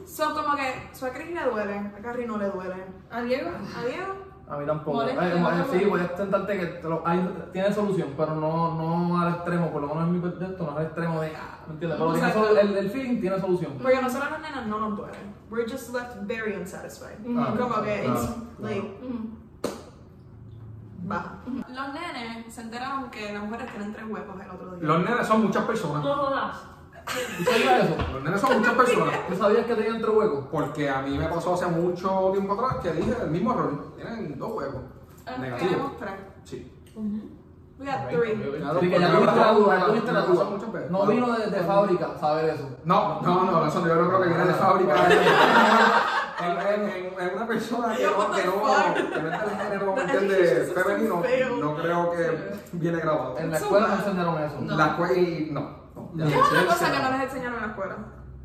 Son 0.06 0.34
como 0.36 0.56
que, 0.56 0.90
su 0.94 1.06
a 1.06 1.10
Chris 1.12 1.32
le 1.34 1.44
duele, 1.44 1.78
a 1.80 2.02
Carrie 2.02 2.28
no 2.28 2.38
le 2.38 2.50
duele. 2.50 2.76
¿A 3.10 3.22
Diego? 3.22 3.50
A 3.50 3.84
Diego, 3.86 4.14
A 4.48 4.58
mí 4.58 4.66
tampoco. 4.66 5.02
Eh, 5.04 5.10
sí, 5.34 5.40
molesta. 5.40 5.90
puedes 5.90 6.16
tentarte 6.16 6.60
que 6.60 6.66
te 6.68 6.88
lo- 6.88 7.02
hay- 7.06 7.48
tiene 7.52 7.74
solución, 7.74 8.10
pero 8.16 8.36
no, 8.36 8.76
no 8.76 9.20
al 9.22 9.34
extremo, 9.34 9.72
por 9.72 9.82
lo 9.82 9.88
menos 9.88 10.04
en 10.04 10.14
mi 10.14 10.20
proyecto, 10.20 10.64
no 10.72 10.78
al 10.78 10.86
extremo 10.86 11.20
de 11.22 11.36
ah, 11.36 11.60
¿me 11.68 11.74
entiendes? 11.74 12.00
Pero 12.00 12.14
tiene 12.14 12.62
el, 12.62 12.78
el 12.78 12.90
feeling 12.92 13.20
tiene 13.22 13.40
solución. 13.40 13.74
porque 13.82 14.00
nosotros 14.02 14.30
las 14.32 14.42
nenas 14.42 14.68
no 14.68 14.80
nos 14.80 14.98
duele. 14.98 15.18
We're 15.50 15.68
just 15.70 15.92
left 15.94 16.16
very 16.28 16.54
unsatisfied. 16.56 17.20
Ujú. 17.26 17.58
Como 17.58 17.82
que, 17.82 18.06
it's, 18.06 18.30
Ujú. 18.60 19.30
baja. 21.06 21.34
Los 21.68 21.94
nenes 21.94 22.54
se 22.54 22.62
enteraron 22.62 23.10
que 23.10 23.34
las 23.34 23.44
mujeres 23.44 23.72
tienen 23.72 23.94
tres 23.94 24.06
huecos 24.08 24.36
el 24.44 24.50
otro 24.52 24.76
día. 24.76 24.88
Los 24.88 25.00
nenes 25.10 25.28
son 25.28 25.44
muchas 25.44 25.64
personas. 25.66 26.04
No 26.04 26.14
jodas. 26.14 26.58
¿Tú 27.06 27.44
sabías 27.44 27.86
eso? 27.86 27.96
Los 28.14 28.24
nenes 28.24 28.42
son 28.42 28.58
muchas 28.60 28.74
personas. 28.74 29.28
¿Tú 29.28 29.36
sabías 29.36 29.66
que 29.66 29.76
tenían 29.76 30.02
tres 30.02 30.14
huecos? 30.16 30.46
Porque 30.52 30.90
a 30.90 31.02
mí 31.02 31.18
me 31.18 31.26
pasó 31.28 31.54
hace 31.54 31.68
mucho 31.68 32.30
tiempo 32.34 32.54
atrás 32.54 32.78
que 32.84 32.92
dije 32.94 33.16
el 33.22 33.30
mismo 33.30 33.54
error. 33.54 33.94
Tienen 33.96 34.38
dos 34.40 34.52
huevos. 34.54 34.82
Ah, 35.26 35.38
Negativos. 35.40 35.72
Tenemos 35.72 35.98
tres. 35.98 36.14
Sí. 36.44 36.72
We 37.78 37.86
got 37.86 38.08
three. 38.10 38.58
Claro, 38.58 38.80
Sí, 38.80 38.90
que 38.90 39.00
ya 39.00 39.12
tuviste 39.12 39.36
la 39.36 39.52
duda, 39.52 39.80
ya 39.80 39.86
tuviste 39.88 40.12
la 40.14 40.22
duda. 40.22 40.46
No 40.90 41.06
vino 41.08 41.34
de, 41.38 41.48
de 41.52 41.60
fábrica 41.62 42.18
saber 42.20 42.46
eso. 42.56 42.70
No, 42.86 43.22
no, 43.22 43.44
no, 43.52 43.68
eso 43.68 43.86
yo 43.86 43.96
no 43.96 44.08
creo 44.08 44.22
que 44.22 44.28
viene 44.30 44.46
de 44.46 44.54
fábrica. 44.54 44.96
En, 46.38 46.52
en, 46.52 46.90
en- 46.90 47.06
en 47.18 47.36
una 47.38 47.48
persona 47.48 47.96
que 47.96 48.04
no, 48.04 48.30
que 48.30 48.44
no, 48.44 48.54
que 49.14 49.22
no 49.22 49.30
es 49.30 49.42
del 49.42 49.58
género, 49.58 49.96
system 49.96 50.84
Femenino, 50.84 51.24
no 51.62 51.76
creo 51.78 52.12
que 52.12 52.52
viene 52.74 52.98
grabado. 53.00 53.38
En 53.38 53.52
la 53.52 53.58
escuela 53.58 53.88
no 53.88 53.94
enseñaron 53.96 54.44
eso. 54.44 54.76
La 54.76 54.86
escuela 54.88 55.14
y 55.14 55.50
no. 55.54 55.85
No. 56.16 56.26
No. 56.26 56.30
¿Qué 56.32 56.36
es 56.38 56.42
otra 56.48 56.66
cosa 56.66 56.92
que 56.92 57.00
no 57.04 57.12
les 57.12 57.22
enseñaron 57.24 57.56
en 57.56 57.62
la 57.62 57.68
escuela? 57.68 57.98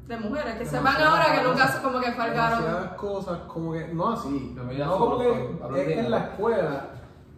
De 0.09 0.17
mujeres, 0.17 0.55
que 0.57 0.67
se 0.67 0.81
van 0.81 0.97
ahora 1.03 1.25
que 1.37 1.47
nunca 1.49 1.83
como 1.83 2.00
que 2.00 2.12
falgaron. 2.12 2.89
Cosas, 2.97 3.39
como 3.47 3.73
que, 3.73 3.89
no 3.95 4.11
así, 4.11 4.53
no 4.57 4.62
como 4.99 5.17
solo 5.17 5.19
que 5.73 5.81
es 5.83 5.87
que 5.87 6.00
en 6.00 6.11
la 6.11 6.19
escuela, 6.19 6.87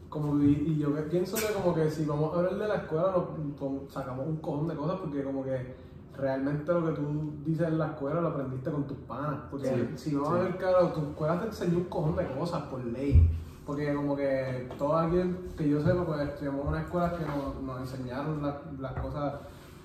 como, 0.08 0.42
y, 0.42 0.52
y 0.66 0.78
yo 0.78 0.94
que 0.94 1.02
pienso 1.02 1.36
que 1.36 1.52
como 1.52 1.74
que 1.74 1.90
si 1.90 2.06
vamos 2.06 2.32
a 2.34 2.38
hablar 2.38 2.54
de 2.54 2.68
la 2.68 2.74
escuela, 2.76 3.12
nos, 3.14 3.92
sacamos 3.92 4.26
un 4.26 4.36
cojón 4.36 4.68
de 4.68 4.74
cosas 4.76 4.96
porque 5.00 5.22
como 5.22 5.44
que 5.44 5.76
realmente 6.16 6.72
lo 6.72 6.86
que 6.86 6.92
tú 6.92 7.32
dices 7.44 7.66
en 7.68 7.78
la 7.78 7.86
escuela 7.88 8.20
lo 8.22 8.28
aprendiste 8.28 8.70
con 8.70 8.86
tus 8.86 8.98
panas, 8.98 9.40
porque 9.50 9.68
Sí, 9.68 10.10
si 10.10 10.14
vamos 10.14 10.30
sí. 10.30 10.34
a 10.34 10.42
ver 10.44 10.56
claro, 10.56 10.88
tu 10.88 11.00
escuela 11.00 11.40
te 11.40 11.46
enseñó 11.48 11.78
un 11.78 11.84
cojón 11.84 12.16
de 12.16 12.26
cosas 12.32 12.62
por 12.64 12.82
ley. 12.84 13.38
Porque 13.66 13.94
como 13.94 14.16
que 14.16 14.68
todo 14.76 14.96
alguien 14.96 15.48
que 15.56 15.68
yo 15.68 15.80
sepa, 15.82 16.04
pues 16.04 16.20
estudiamos 16.20 16.62
en 16.62 16.68
una 16.68 16.80
escuela 16.80 17.12
que 17.16 17.24
nos, 17.24 17.62
nos 17.62 17.80
enseñaron 17.80 18.42
la- 18.42 18.60
las 18.80 18.92
cosas 18.94 19.34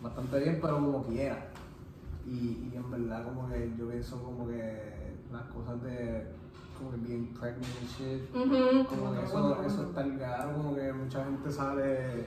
bastante 0.01 0.39
bien, 0.39 0.59
pero 0.61 0.75
como 0.75 1.03
quiera. 1.03 1.47
Y, 2.25 2.69
y 2.71 2.75
en 2.75 2.91
verdad 2.91 3.23
como 3.23 3.47
que 3.49 3.73
yo 3.77 3.87
pienso 3.89 4.21
como 4.21 4.47
que 4.47 5.17
las 5.31 5.43
cosas 5.43 5.81
de 5.83 6.27
como 6.77 6.91
que 6.91 6.97
being 6.97 7.33
pregnant 7.39 7.65
and 7.79 7.89
shit, 7.89 8.35
Ujú. 8.35 8.85
como 8.87 9.11
que 9.13 9.23
eso, 9.23 9.63
eso 9.65 9.81
es 9.83 9.93
tan 9.95 10.17
caro, 10.19 10.53
como 10.53 10.75
que 10.75 10.93
mucha 10.93 11.23
gente 11.23 11.49
sale, 11.51 12.25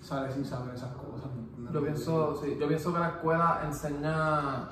sale 0.00 0.32
sin 0.32 0.44
saber 0.44 0.74
esas 0.74 0.92
cosas. 0.92 1.28
¿no? 1.58 1.72
Yo 1.72 1.82
pienso, 1.82 2.40
sí, 2.42 2.56
yo 2.58 2.68
pienso 2.68 2.92
que 2.92 2.98
la 3.00 3.08
escuela 3.08 3.60
enseña, 3.66 4.68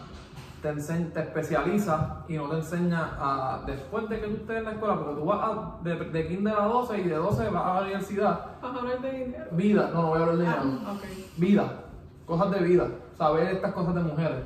te, 0.63 0.69
enseña, 0.71 1.11
te 1.13 1.21
especializa 1.21 2.25
y 2.29 2.37
no 2.37 2.49
te 2.49 2.57
enseña 2.57 3.11
a, 3.19 3.63
después 3.67 4.09
de 4.09 4.21
que 4.21 4.27
tú 4.29 4.35
estés 4.37 4.57
en 4.59 4.65
la 4.65 4.73
escuela, 4.73 4.99
porque 4.99 5.21
tú 5.21 5.27
vas 5.27 5.41
a, 5.43 5.79
de, 5.83 5.97
de 5.97 6.29
kinder 6.29 6.55
a 6.55 6.65
12 6.67 6.99
y 7.01 7.05
de 7.09 7.17
12 7.17 7.51
vas 7.51 7.67
a 7.67 7.75
la 7.75 7.83
universidad, 7.83 8.47
Vas 8.63 8.75
a 8.75 8.79
hablar 8.79 9.03
de 9.03 9.13
dinero. 9.13 9.45
vida, 9.53 9.91
no, 9.93 10.03
no 10.03 10.09
voy 10.09 10.19
a 10.19 10.23
hablar 10.23 10.37
de 10.39 10.45
dinero, 10.45 10.63
Ah, 10.87 10.93
ok. 10.93 11.03
vida, 11.37 11.84
cosas 12.27 12.51
de 12.51 12.61
vida, 12.61 12.89
saber 13.17 13.55
estas 13.55 13.73
cosas 13.73 13.95
de 13.95 14.03
mujeres. 14.03 14.45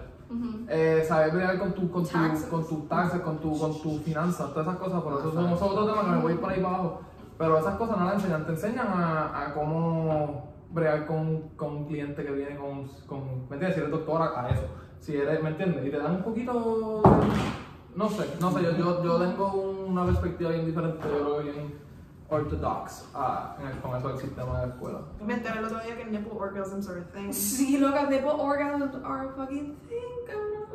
Eh, 0.69 1.05
saber 1.09 1.31
bregar 1.33 1.59
con, 1.59 1.73
tu, 1.73 1.91
con, 1.91 2.03
tu, 2.05 2.11
Taxes. 2.11 2.47
con 2.51 2.67
tus 2.69 2.87
taxes, 2.89 3.21
con, 3.23 3.39
tu, 3.39 3.59
con 3.59 3.81
tus 3.81 4.03
finanzas, 4.03 4.51
todas 4.53 4.67
esas 4.69 4.79
cosas, 4.79 5.03
por 5.03 5.15
eso 5.21 5.33
son 5.33 5.53
otros 5.53 5.87
temas 5.89 6.05
que 6.05 6.11
me 6.11 6.21
voy 6.21 6.35
por 6.35 6.51
ahí 6.51 6.61
para 6.63 6.75
abajo. 6.75 7.01
Pero 7.39 7.59
esas 7.59 7.77
cosas 7.77 7.97
no 7.99 8.05
las 8.05 8.15
enseñan, 8.17 8.45
te 8.45 8.53
enseñan 8.53 8.89
a, 8.89 9.43
a 9.47 9.55
cómo 9.55 10.49
bregar 10.71 11.07
con, 11.07 11.49
con 11.57 11.77
un 11.77 11.85
cliente 11.87 12.25
que 12.25 12.33
viene 12.33 12.57
con, 12.59 12.87
con, 13.07 13.25
¿me 13.49 13.55
entiendes? 13.55 13.75
Si 13.75 13.81
eres 13.81 13.91
doctora, 13.91 14.33
a 14.37 14.51
eso. 14.51 14.65
Si 15.01 15.17
eres, 15.17 15.43
¿me 15.43 15.49
entiendes? 15.51 15.87
Y 15.87 15.91
te 15.91 15.99
dan 15.99 16.17
un 16.17 16.23
poquito, 16.23 16.53
de- 17.03 17.09
no 17.97 18.09
sé, 18.11 18.27
no 18.41 18.51
sé, 18.53 18.63
yo, 18.65 18.73
yo, 18.77 19.03
yo 19.05 19.17
tengo 19.19 19.85
una 19.89 20.05
perspectiva 20.05 20.51
bien 20.51 20.67
diferente, 20.67 20.99
yo 21.09 21.25
creo 21.25 21.39
que 21.39 21.43
bien 21.45 21.75
orthodox 22.31 23.05
ah, 23.15 23.57
en 23.61 23.69
el- 23.69 23.79
con 23.81 23.97
eso 23.97 24.09
del 24.09 24.19
sistema 24.19 24.61
de 24.61 24.67
la 24.67 24.73
escuela. 24.75 25.01
Me 25.25 25.35
enteré 25.35 25.59
el 25.59 25.65
otro 25.65 25.81
día 25.81 25.97
que 25.97 26.05
nipple 26.05 26.33
orgasms 26.39 26.89
are 26.89 27.01
a 27.01 27.05
thing. 27.05 27.29
Sí, 27.33 27.79
loca, 27.79 28.09
nipple 28.09 28.31
orgasms 28.31 28.95
are 29.05 29.29
a 29.29 29.33
fucking 29.33 29.77
thing, 29.89 30.27
cabrón. 30.27 30.69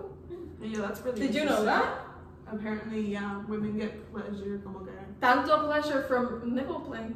Y 0.61 0.67
yo, 0.73 0.81
that's 0.81 1.01
really 1.03 1.19
Did 1.27 1.35
you 1.35 1.45
know 1.45 1.63
that? 1.65 2.05
Apparently, 2.51 3.01
yeah, 3.11 3.41
women 3.47 3.77
get 3.77 4.11
pleasure 4.11 4.59
como 4.63 4.79
que, 4.79 4.91
Tanto 5.21 5.65
pleasure 5.65 6.03
from 6.07 6.53
nipple 6.55 6.79
play. 6.81 7.15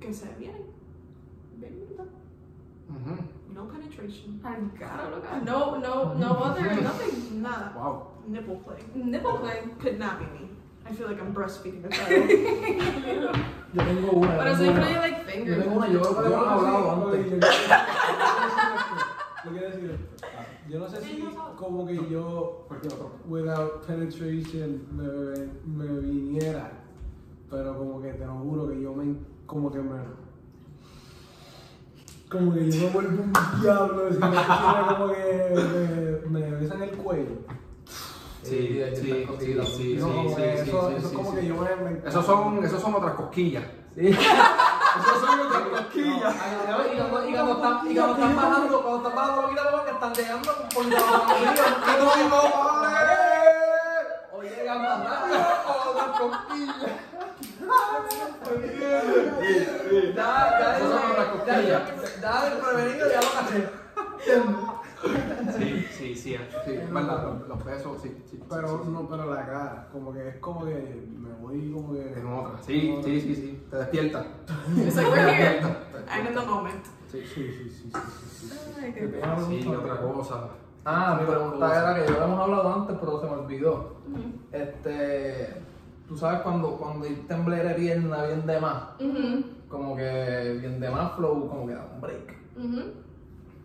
que 0.00 0.12
se 0.12 0.26
viene. 0.38 0.64
Bienvenida. 1.58 2.04
Ujú. 2.88 3.18
No 3.52 3.64
penetration. 3.66 4.40
I 4.44 4.60
gotta 4.78 5.44
no, 5.44 5.78
no, 5.80 6.14
no 6.14 6.28
other, 6.44 6.80
nothing. 6.80 7.42
Nada. 7.42 7.72
Wow. 7.76 8.06
Nipple 8.26 8.56
play. 8.64 8.78
Nipple 8.94 9.38
play. 9.38 9.62
could 9.80 9.98
not 9.98 10.18
be 10.20 10.26
me. 10.26 10.50
I 10.88 10.92
feel 10.94 11.06
like 11.08 11.20
I'm 11.20 11.34
breastfeeding 11.34 11.84
a 11.84 11.88
child. 11.90 12.30
Yo 13.74 13.84
tengo 13.84 14.10
una. 14.12 14.36
But 14.36 14.46
yo 14.46 14.50
it's 14.52 14.58
tengo 14.60 14.80
like 14.80 14.96
like 14.96 15.18
Yo 15.18 15.24
fingers. 15.32 15.58
tengo 15.64 15.76
una, 15.76 15.88
yo 15.88 16.00
hemos 16.00 16.48
hablado 16.48 16.90
antes. 17.06 17.30
Yo 19.44 19.50
quiero 19.52 19.66
decir 19.70 19.90
esto. 19.90 20.26
Yo 20.68 20.78
no 20.78 20.88
sé 20.88 21.00
si 21.02 21.24
como 21.56 21.86
que 21.86 21.94
yo, 22.10 22.66
without 23.26 23.86
penetration, 23.86 24.82
me, 24.92 25.84
me 25.84 26.00
viniera, 26.00 26.70
pero 27.50 27.76
como 27.78 28.02
que 28.02 28.12
te 28.12 28.26
lo 28.26 28.34
juro 28.34 28.68
que 28.68 28.80
yo 28.82 28.92
me, 28.94 29.14
como 29.46 29.70
que 29.70 29.78
me, 29.78 29.98
como 32.30 32.52
que 32.52 32.70
yo 32.70 32.84
me 32.84 32.90
vuelvo 32.90 33.22
un 33.22 33.32
diablo, 33.62 34.08
como 34.98 35.12
que 35.12 36.20
me, 36.30 36.40
me 36.40 36.50
besan 36.56 36.82
el 36.82 36.90
cuello. 36.90 37.36
Sí, 38.48 38.82
sí, 38.94 39.02
sí, 39.02 39.26
sí, 39.38 39.54
sí, 39.76 39.96
No, 39.98 40.06
como 40.08 40.28
sí, 40.30 40.36
que 40.36 40.56
sí, 40.56 40.70
eso, 40.70 40.88
sí, 40.88 40.94
eso 40.96 41.08
sí, 41.08 41.14
como 41.14 41.30
sí. 41.30 41.36
que 41.36 41.46
yo 41.46 41.54
me, 41.56 42.10
son, 42.10 42.64
esos 42.64 42.80
son 42.80 42.94
otras 42.94 43.14
cosquillas. 43.14 43.64
Sí. 43.94 44.08
Esos 44.98 45.20
son 45.20 45.40
otras 45.40 45.62
cosquillas. 45.62 46.34
Y 46.92 46.96
cuando, 46.96 47.28
y 47.28 47.32
cuando 47.32 47.52
están, 47.52 47.90
y 47.90 47.94
cuando 47.94 48.14
están 48.14 48.36
bajando, 48.36 48.82
cuando 48.82 48.98
están 48.98 49.14
bajando 49.14 49.42
la 49.42 49.48
vida, 49.48 49.84
que 49.84 49.90
están 49.90 50.14
llegando 50.14 50.50
por 50.74 50.86
la 50.86 50.98
O 54.32 54.42
llegan 54.42 54.82
más 54.82 55.04
rápido 55.04 55.38
o 55.68 55.94
las 55.94 56.10
cosquillas. 56.18 56.92
Cosquillas. 58.44 59.08
ya, 62.20 62.46
el 62.46 62.58
prevenido 62.58 63.04
ya 63.08 63.20
lo. 63.20 63.28
Sí, 65.56 65.87
sí, 65.98 66.14
sí, 66.14 66.36
sí, 66.64 66.72
es 66.72 66.92
verdad, 66.92 67.24
los, 67.40 67.48
los 67.48 67.64
besos, 67.64 68.00
sí, 68.02 68.16
sí. 68.30 68.38
Pero 68.48 68.68
sí, 68.68 68.74
sí. 68.84 68.90
no, 68.90 69.08
pero 69.08 69.34
la 69.34 69.46
cara, 69.46 69.88
como 69.92 70.12
que 70.12 70.28
es 70.28 70.36
como 70.36 70.64
que 70.64 71.08
me 71.18 71.32
voy 71.40 71.72
como 71.72 71.92
que 71.92 72.12
En 72.12 72.26
otra. 72.26 72.62
Sí, 72.62 72.98
sí, 73.04 73.20
sí, 73.20 73.34
sí. 73.34 73.64
Te 73.70 73.76
despierta. 73.76 74.24
It's 74.76 74.96
like 74.96 75.08
Te 75.10 75.10
we're 75.10 75.34
here. 75.34 75.54
despierta. 75.60 76.14
I'm 76.14 76.26
in 76.26 76.34
the 76.34 76.46
moment. 76.46 76.84
Sí, 77.10 77.20
Sí, 77.22 77.50
sí, 77.52 77.70
sí, 77.70 77.70
sí, 77.70 77.90
sí, 77.90 78.48
sí. 78.48 78.54
Ay, 78.82 78.92
qué 78.92 79.00
Sí, 79.62 79.68
otra 79.68 80.00
cosa. 80.00 80.48
Ah, 80.84 81.18
mi 81.20 81.26
pregunta 81.26 81.66
era 81.74 81.94
que 81.94 82.12
ya 82.12 82.18
lo 82.18 82.24
hemos 82.24 82.40
hablado 82.40 82.74
antes, 82.74 82.96
pero 82.98 83.20
se 83.20 83.26
me 83.26 83.32
olvidó. 83.32 83.96
Este, 84.52 85.62
tú 86.06 86.16
sabes 86.16 86.40
cuando, 86.40 86.76
cuando 86.76 87.04
el 87.06 87.26
temblor 87.26 87.74
pierna 87.76 88.24
bien 88.24 88.46
de 88.46 88.60
más, 88.60 88.82
como 89.68 89.96
que 89.96 90.58
bien 90.60 90.80
de 90.80 90.90
más 90.90 91.12
flow, 91.16 91.48
como 91.48 91.66
que 91.66 91.74
da 91.74 91.86
un 91.94 92.00
break. 92.00 92.36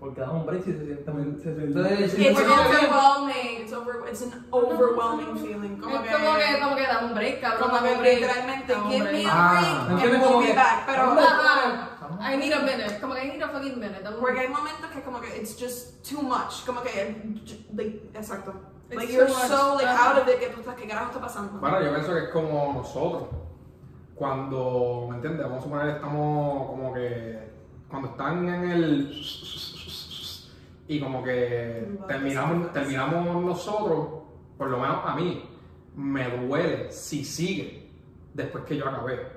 Porque 0.04 0.20
da 0.20 0.32
un 0.32 0.46
break 0.46 0.64
si 0.66 0.74
se 0.74 0.86
siente 0.86 1.12
muy. 1.12 1.40
Se 1.42 1.56
siente. 1.56 2.30
It's 2.30 2.40
overwhelming. 2.42 3.62
It's 3.62 3.72
over. 3.74 4.04
It's 4.10 4.22
an 4.22 4.46
overwhelming 4.52 5.38
feeling. 5.38 5.78
Como 5.80 5.96
Es 5.96 6.12
como 6.12 6.36
que, 6.36 6.60
como 6.62 6.76
que 6.76 6.84
da 6.88 7.06
un 7.06 7.14
break, 7.16 7.40
cabrón. 7.40 7.70
como 7.70 7.82
que 7.84 7.94
un 7.94 8.00
break. 8.00 8.20
literalmente 8.20 8.74
give 8.90 9.12
me 9.14 9.26
a 9.26 9.32
Ah, 9.32 9.88
break 9.88 10.12
we'll 10.12 10.22
Como 10.22 10.40
be 10.40 10.46
que- 10.48 10.54
back. 10.56 10.86
Pero 10.86 11.02
Ajá. 11.04 12.34
I 12.34 12.38
need 12.38 12.52
a 12.52 12.60
minute. 12.60 13.00
Como 13.00 13.14
que 13.16 13.24
I 13.24 13.28
need 13.32 13.42
a 13.44 13.48
fucking 13.48 13.80
minute. 13.80 14.02
porque 14.20 14.34
break. 14.34 14.38
hay 14.40 14.48
momentos 14.50 14.92
que 14.94 15.02
como 15.04 15.22
que 15.22 15.38
it's 15.40 15.56
just 15.58 16.04
too 16.06 16.22
much. 16.22 16.66
Como 16.66 16.82
que 16.84 16.92
like 17.74 18.10
exacto. 18.14 18.52
It's 18.90 18.98
Like 18.98 19.14
you're 19.14 19.30
much. 19.30 19.48
so 19.48 19.76
like 19.76 19.88
out 19.88 20.18
of 20.22 20.28
it 20.28 20.38
que 20.40 20.48
tú 20.50 20.60
estás 20.60 20.76
qué 20.76 20.86
carajo 20.86 21.08
está 21.12 21.22
pasando. 21.22 21.60
Bueno, 21.62 21.82
yo 21.82 21.94
pienso 21.94 22.12
que 22.14 22.24
es 22.26 22.30
como 22.30 22.74
nosotros. 22.74 23.24
Cuando, 24.16 25.08
¿me 25.10 25.16
entiendes? 25.16 25.44
Vamos 25.44 25.60
a 25.60 25.64
suponer 25.64 25.88
estamos 25.96 26.68
como 26.70 26.94
que. 26.94 27.40
Cuando 27.90 28.10
están 28.10 28.48
en 28.50 28.70
el. 28.72 29.10
Y 30.88 31.00
como 31.00 31.24
que 31.24 31.98
terminamos, 32.08 32.72
terminamos 32.74 33.44
nosotros, 33.44 34.24
por 34.58 34.68
lo 34.70 34.80
menos 34.80 34.98
a 35.06 35.16
mí, 35.16 35.50
me 35.96 36.46
duele 36.46 36.92
si 36.92 37.24
sigue 37.24 37.90
después 38.34 38.66
que 38.66 38.78
yo 38.78 38.88
acabé. 38.88 39.28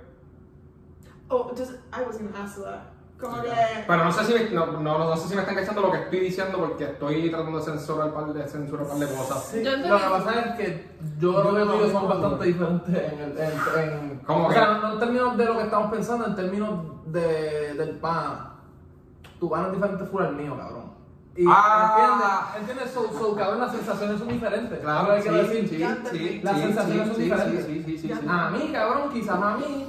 Oh, 1.28 1.52
does 1.56 1.70
I 1.92 2.02
was 2.06 2.18
gonna 2.18 2.42
ask 2.42 2.62
that. 2.62 2.96
Como 3.18 3.42
que 3.42 3.48
Pero 3.86 4.04
no 4.04 4.12
sé 4.12 4.24
si 4.24 4.34
me, 4.34 4.50
no, 4.50 4.66
no, 4.66 4.98
no 4.98 5.16
sé 5.16 5.28
si 5.28 5.34
me 5.34 5.40
están 5.40 5.54
cachando 5.54 5.80
lo 5.80 5.90
que 5.90 6.02
estoy 6.02 6.20
diciendo 6.20 6.58
porque 6.58 6.84
estoy 6.84 7.30
tratando 7.30 7.58
de 7.58 7.64
censurar 7.64 8.08
un 8.08 8.14
par 8.14 8.32
de, 8.34 8.46
censurar 8.46 8.86
par 8.86 8.98
de 8.98 9.06
cosas. 9.06 9.44
Sí, 9.44 9.64
Yo 9.64 9.76
lo 9.76 9.82
que 9.82 9.88
pasa 9.88 10.40
es 10.40 10.56
que 10.56 10.90
yo 11.18 11.40
creo 11.40 11.54
que 11.54 11.60
tú 11.62 11.76
y 11.76 11.80
yo 11.80 11.92
somos 11.92 12.08
bastante 12.08 12.44
diferentes 12.44 13.12
en 13.12 13.20
el. 13.20 13.38
En, 13.38 13.92
en, 13.92 14.18
¿Cómo 14.26 14.44
o 14.44 14.48
que? 14.48 14.54
sea, 14.54 14.78
no 14.78 14.92
en 14.92 14.98
términos 14.98 15.36
de 15.38 15.44
lo 15.46 15.56
que 15.56 15.62
estamos 15.62 15.90
pensando, 15.90 16.26
en 16.26 16.36
términos 16.36 16.84
de, 17.06 17.74
del 17.74 17.98
pan. 17.98 18.52
Tu 19.40 19.48
pan 19.48 19.66
es 19.66 19.72
diferente 19.72 20.04
fuera 20.04 20.28
del 20.28 20.36
mío, 20.36 20.56
cabrón. 20.56 20.95
Y 21.37 21.45
Ah. 21.49 22.49
entiendes, 22.59 22.71
entiendes, 22.87 22.95
so, 22.95 23.19
so, 23.19 23.37
cabrón, 23.37 23.61
las 23.61 23.73
sensaciones 23.73 24.19
son 24.19 24.28
diferentes. 24.28 24.78
Claro, 24.81 25.07
¿Sabes 25.07 25.23
sí, 25.25 25.28
qué 25.28 25.35
quiero 25.37 25.49
decir? 25.49 25.69
sí, 25.69 26.19
sí, 26.19 26.40
Las 26.43 26.57
sí, 26.57 26.62
sensaciones 26.62 27.02
sí, 27.02 27.09
son 27.09 27.16
sí, 27.16 27.23
diferentes. 27.23 27.66
Sí, 27.66 27.73
sí, 27.85 27.99
sí, 27.99 28.09
sí, 28.09 28.14
sí. 28.14 28.26
A 28.28 28.50
mí, 28.50 28.71
cabrón, 28.73 29.11
quizás 29.12 29.43
a 29.43 29.57
mí 29.57 29.87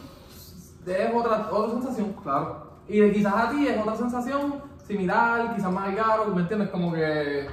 es 0.85 1.13
otra, 1.15 1.47
otra 1.51 1.71
sensación. 1.73 2.13
Claro. 2.23 2.67
Y 2.87 2.99
de 2.99 3.11
quizás 3.13 3.33
a 3.33 3.49
ti 3.49 3.67
es 3.67 3.79
otra 3.81 3.95
sensación 3.95 4.61
similar, 4.85 5.55
quizás 5.55 5.71
más 5.71 5.95
caro, 5.95 6.25
¿me 6.27 6.41
entiendes? 6.41 6.69
Como 6.69 6.91
que. 6.93 7.47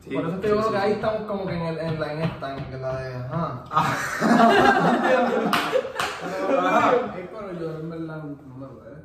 Sí, 0.00 0.10
por 0.14 0.24
eso 0.26 0.34
es 0.34 0.40
que 0.40 0.48
sí, 0.48 0.54
yo 0.54 0.60
creo 0.60 0.68
sí, 0.68 0.74
que 0.74 0.78
sí. 0.80 0.84
ahí 0.84 0.92
estamos 0.92 1.22
como 1.22 1.46
que 1.46 1.54
en, 1.54 1.62
el, 1.62 1.78
en, 1.78 2.00
la, 2.00 2.12
en 2.12 2.22
esta, 2.22 2.56
en 2.56 2.82
la 2.82 2.96
de. 2.98 3.14
Ajá. 3.16 3.64
Es 6.24 6.30
pero 7.30 7.52
yo 7.60 7.78
en 7.80 7.90
verdad 7.90 8.22
no, 8.22 8.36
no 8.48 8.56
me 8.56 8.66
duele. 8.66 8.96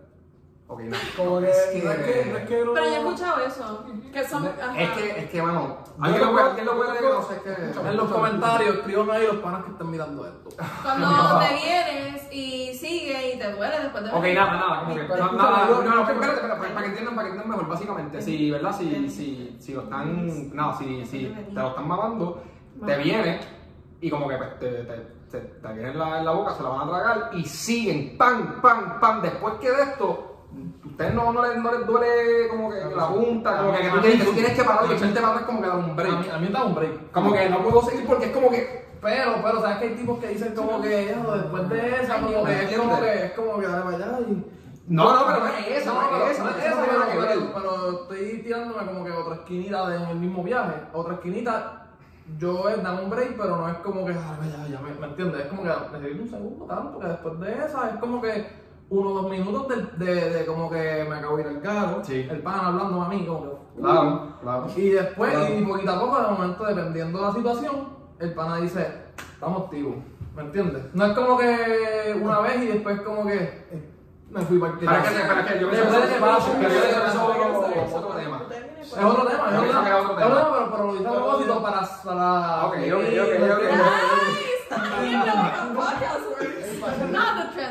Ok, 0.68 0.79
no. 0.90 0.98
Como 1.16 1.40
que, 1.40 1.50
Es 1.50 1.84
no 1.84 1.92
es 1.92 1.98
que, 2.00 2.26
no 2.32 2.38
es 2.38 2.48
que 2.48 2.66
no- 2.66 2.74
Pero 2.74 2.86
yo 2.86 2.92
he 2.92 2.98
escuchado 2.98 3.46
eso. 3.46 3.86
Que 4.14 4.28
son. 4.28 4.48
ajá. 4.48 4.82
Es 4.82 4.90
que, 4.92 5.20
es 5.20 5.30
que, 5.30 5.42
bueno, 5.42 5.78
alguien 6.02 6.26
lo 6.26 6.32
puede, 6.32 6.64
lo 6.66 6.76
puede 6.78 7.02
no 7.02 7.24
sé 7.24 7.42
qué. 7.44 7.80
En 7.90 7.98
los 7.98 8.12
comentarios, 8.12 8.76
escriban 8.78 9.12
ahí 9.12 9.26
los 9.28 9.36
panas 9.38 9.64
que 9.66 9.72
están 9.72 9.90
mirando 9.92 10.26
esto. 10.26 10.50
Cuando 10.84 11.40
te 11.40 11.54
vienes 11.56 12.34
y 12.34 12.74
sigue 12.74 13.36
y 13.36 13.40
te 13.40 13.52
duele 13.52 13.80
después 13.80 14.04
de 14.04 14.10
Ok, 14.12 14.24
nada, 14.36 14.54
nada, 14.54 14.80
como 14.82 14.96
que. 14.96 15.02
Pero 15.04 15.26
No, 15.26 15.32
nada, 15.34 15.66
no, 15.70 15.82
no, 15.84 16.02
espérate, 16.02 16.34
espérate, 16.36 16.68
para, 16.70 16.82
que 16.82 16.88
entiendan, 16.90 17.16
para 17.16 17.28
que 17.28 17.34
entiendan 17.36 17.50
mejor, 17.50 17.68
básicamente, 17.70 18.22
si, 18.22 18.52
¿verdad? 18.52 18.76
Si, 18.78 19.10
si, 19.10 19.58
si 19.60 19.74
lo 19.74 19.82
están, 19.84 20.56
no, 20.56 20.78
si, 20.78 21.06
si 21.06 21.26
te 21.28 21.52
lo 21.54 21.70
están 21.70 21.88
mamando, 21.88 22.44
te 22.86 22.98
viene 22.98 23.40
y 24.02 24.10
como 24.10 24.28
que 24.30 24.38
pues, 24.38 24.60
te, 24.60 24.70
te, 24.86 24.96
te, 25.30 25.40
te 25.42 25.68
en 25.70 26.00
la, 26.00 26.20
en 26.20 26.26
la 26.26 26.32
boca, 26.32 26.54
se 26.54 26.64
la 26.64 26.70
van 26.70 26.88
a 26.88 26.92
tragar 26.92 27.30
y 27.34 27.44
siguen, 27.46 28.18
pan, 28.18 28.60
pan, 28.62 29.00
pan, 29.00 29.22
después 29.22 29.56
que 29.56 29.70
de 29.72 29.84
esto, 29.84 30.29
ustedes 31.00 31.14
no, 31.14 31.32
no, 31.32 31.46
les, 31.46 31.56
no 31.64 31.72
les 31.72 31.88
duele 31.88 32.48
como 32.50 32.70
que 32.70 32.76
la 32.94 33.08
punta, 33.08 33.58
como 33.58 33.72
que, 33.72 33.82
que 33.84 33.90
tú, 33.90 34.02
tienes, 34.02 34.20
que 34.20 34.26
tú 34.26 34.34
tienes 34.34 34.54
que 34.54 34.64
parar 34.66 34.84
y 34.90 34.94
echarte 34.94 35.20
para 35.22 35.32
atrás 35.32 35.46
como 35.46 35.62
que 35.62 35.68
dar 35.68 35.78
un 35.78 35.84
A 35.86 35.88
mí, 35.88 35.94
break. 35.96 36.34
a 36.34 36.38
mí 36.40 36.48
me 36.48 36.54
da 36.54 36.64
un 36.66 36.76
break. 36.76 37.12
Como 37.12 37.34
que 37.34 37.50
no 37.50 37.64
puedo 37.64 37.82
seguir 37.84 38.06
porque 38.06 38.26
es 38.26 38.32
como 38.34 38.50
que 38.52 38.86
Pero, 39.02 39.36
pero, 39.42 39.62
¿sabes 39.62 39.78
que 39.78 39.86
hay 39.86 39.96
tipos 39.96 40.20
que 40.20 40.28
dicen 40.28 40.54
como 40.54 40.82
que 40.82 41.16
"Yo, 41.26 41.32
después 41.38 41.70
de 41.70 42.02
esa, 42.04 42.20
como 42.20 42.44
que 42.44 42.64
es 42.66 42.78
como 42.78 43.00
que 43.00 43.26
es 43.26 43.32
como 43.32 43.60
que 43.60 43.68
dale 43.68 43.84
para 43.84 43.96
allá 43.96 44.20
y. 44.28 44.46
No, 44.88 45.14
no, 45.16 45.26
pero 45.26 45.40
no 45.40 45.48
es 45.48 45.68
esa, 45.70 45.94
no 45.94 46.00
pero 46.10 46.26
es 46.26 46.32
esa, 46.32 46.44
no 46.44 46.50
es 46.50 46.66
esa 46.66 46.76
no 46.76 46.82
pero, 46.86 47.22
ver. 47.22 47.40
pero 47.54 47.92
estoy 48.02 48.42
tirándome 48.44 48.86
como 48.86 49.06
que 49.06 49.12
otra 49.12 49.36
esquinita 49.36 49.96
en 49.96 50.02
el 50.10 50.16
mismo 50.18 50.44
viaje. 50.44 50.74
Otra 50.92 51.14
esquinita, 51.14 51.86
yo 52.40 52.68
es 52.68 52.84
dar 52.84 53.02
un 53.02 53.10
break, 53.10 53.38
pero 53.38 53.56
no 53.56 53.70
es 53.70 53.76
como 53.78 54.04
que, 54.06 54.12
"Ay, 54.14 54.52
ya, 54.52 54.68
ya, 54.68 54.80
me, 54.82 54.94
¿me 55.00 55.06
entiendes? 55.08 55.42
Es 55.44 55.48
como 55.48 55.62
que 55.64 55.70
necesito 55.94 56.24
un 56.24 56.30
segundo 56.30 56.66
tanto, 56.66 57.00
que 57.00 57.08
después 57.08 57.40
de 57.40 57.54
esa 57.66 57.90
es 57.92 57.96
como 58.02 58.22
que 58.22 58.48
uno 58.92 59.10
o 59.12 59.14
dos 59.22 59.30
minutos 59.32 59.68
de, 59.68 60.04
de, 60.06 60.30
de 60.32 60.46
como 60.46 60.70
que 60.70 61.06
me 61.10 61.16
acabo 61.18 61.38
de 61.38 61.44
ir 61.44 61.48
al 61.50 61.62
carro, 61.62 62.02
Sí. 62.04 62.28
el 62.30 62.40
pan 62.42 62.60
hablando 62.66 63.02
a 63.02 63.08
mí, 63.10 63.26
como 63.26 63.44
que. 63.44 63.50
Claro, 63.82 64.28
claro. 64.42 64.68
y 64.76 64.90
después, 64.90 65.32
Claro. 65.32 65.56
y 65.58 65.62
poquito 65.64 65.92
a 65.92 66.00
poco, 66.00 66.22
de 66.22 66.28
momento, 66.32 66.66
dependiendo 66.66 67.20
de 67.20 67.26
la 67.26 67.34
situación, 67.34 67.90
el 68.20 68.34
pana 68.34 68.58
dice, 68.58 68.88
estamos 69.34 69.64
activos. 69.64 69.96
¿Me 70.36 70.42
entiendes? 70.44 70.84
No 70.94 71.06
es 71.06 71.14
como 71.14 71.38
que 71.38 72.20
una 72.22 72.40
vez 72.40 72.62
y 72.64 72.68
después 72.68 73.02
como 73.02 73.26
que. 73.28 73.68
me 74.30 74.42
fui 74.42 74.58
para 74.60 74.74
el 74.74 74.80
Para 74.80 75.04
que, 75.04 75.20
para 75.20 75.46
que 75.46 75.60
yo 75.60 75.68
Después 75.70 75.92
de 76.08 76.14
que 76.14 76.20
pase, 76.20 76.52
que 76.52 76.58
después 76.60 76.74
de 76.74 76.90
que 76.90 76.90
eso 76.90 77.02
pase. 77.02 77.16
es 77.18 77.94
otro- 77.94 78.16
tema. 78.16 78.42
Es 78.82 79.04
otro 79.04 79.26
tema, 79.28 79.50
es 79.52 79.60
otro 79.60 80.16
tema. 80.16 80.16
pero, 80.16 80.72
pero 80.72 80.84
lo 80.88 80.96
hice 80.96 81.08
a 81.08 81.12
propósito 81.12 81.62
para... 81.62 81.80
para 82.04 82.66
Ok, 82.68 82.76
ok, 82.76 83.04
ok, 83.22 83.34
ok. 83.54 83.64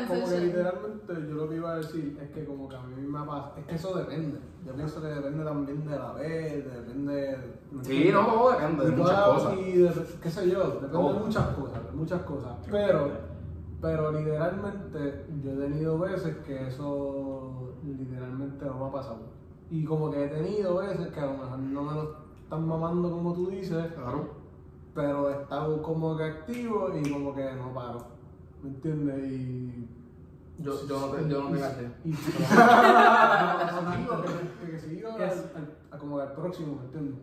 Como 0.07 0.25
que 0.29 0.39
literalmente 0.39 1.13
yo 1.27 1.35
lo 1.35 1.49
que 1.49 1.55
iba 1.55 1.71
a 1.71 1.77
decir 1.77 2.17
es 2.21 2.29
que 2.31 2.45
como 2.45 2.69
que 2.69 2.75
a 2.75 2.81
mí 2.81 3.01
me 3.01 3.19
pasa, 3.25 3.53
es 3.57 3.65
que 3.65 3.75
eso 3.75 3.95
depende. 3.97 4.39
Yo 4.65 4.73
pienso 4.73 5.01
que 5.01 5.07
depende 5.07 5.43
también 5.43 5.85
de 5.85 5.97
la 5.97 6.13
vez, 6.13 6.65
depende... 6.65 7.37
¿me 7.71 7.83
Sí, 7.83 8.09
no, 8.11 8.25
todo 8.25 8.51
depende 8.51 8.85
de 8.85 8.91
muchas 8.91 9.21
cosas. 9.25 9.57
Y 9.57 9.77
de, 9.77 9.91
qué 10.21 10.29
sé 10.29 10.49
yo, 10.49 10.63
depende 10.81 10.97
de 10.97 11.19
muchas 11.19 11.47
cosas, 11.55 11.85
de 11.85 11.91
muchas 11.91 12.21
cosas. 12.23 12.51
Pero, 12.69 13.11
pero 13.81 14.11
literalmente 14.11 15.25
yo 15.41 15.51
he 15.53 15.67
tenido 15.67 15.97
veces 15.99 16.35
que 16.45 16.67
eso 16.67 17.73
literalmente 17.83 18.65
no 18.65 18.79
me 18.79 18.85
ha 18.87 18.91
pasado. 18.91 19.19
Y 19.71 19.85
como 19.85 20.09
que 20.11 20.25
he 20.25 20.27
tenido 20.27 20.77
veces 20.77 21.07
que 21.07 21.19
a 21.19 21.25
lo 21.27 21.33
mejor 21.33 21.59
no 21.59 21.83
me 21.83 21.93
lo 21.93 22.15
están 22.43 22.67
mamando 22.67 23.11
como 23.11 23.33
tú 23.33 23.47
dices, 23.51 23.93
Claro. 23.93 24.29
pero 24.95 25.29
he 25.29 25.41
estado 25.43 25.81
como 25.83 26.17
que 26.17 26.23
activo 26.23 26.89
y 26.95 27.09
como 27.09 27.33
que 27.35 27.53
no 27.53 27.73
paro. 27.73 28.18
¿Me 28.63 28.69
entiendes? 28.69 29.31
Y. 29.31 29.87
Yo, 30.59 30.87
yo 30.87 30.99
no 30.99 31.07
te, 31.07 31.29
yo 31.29 31.43
no 31.43 31.49
te 31.55 31.59
caché. 31.61 31.87
Y. 32.03 32.11
que, 35.17 35.23
al, 35.23 35.29
al- 35.29 35.75
a 35.91 35.97
como 35.97 36.17
que 36.17 36.21
al 36.23 36.33
próximo, 36.33 36.75
¿me 36.75 36.83
entiendes? 36.85 37.15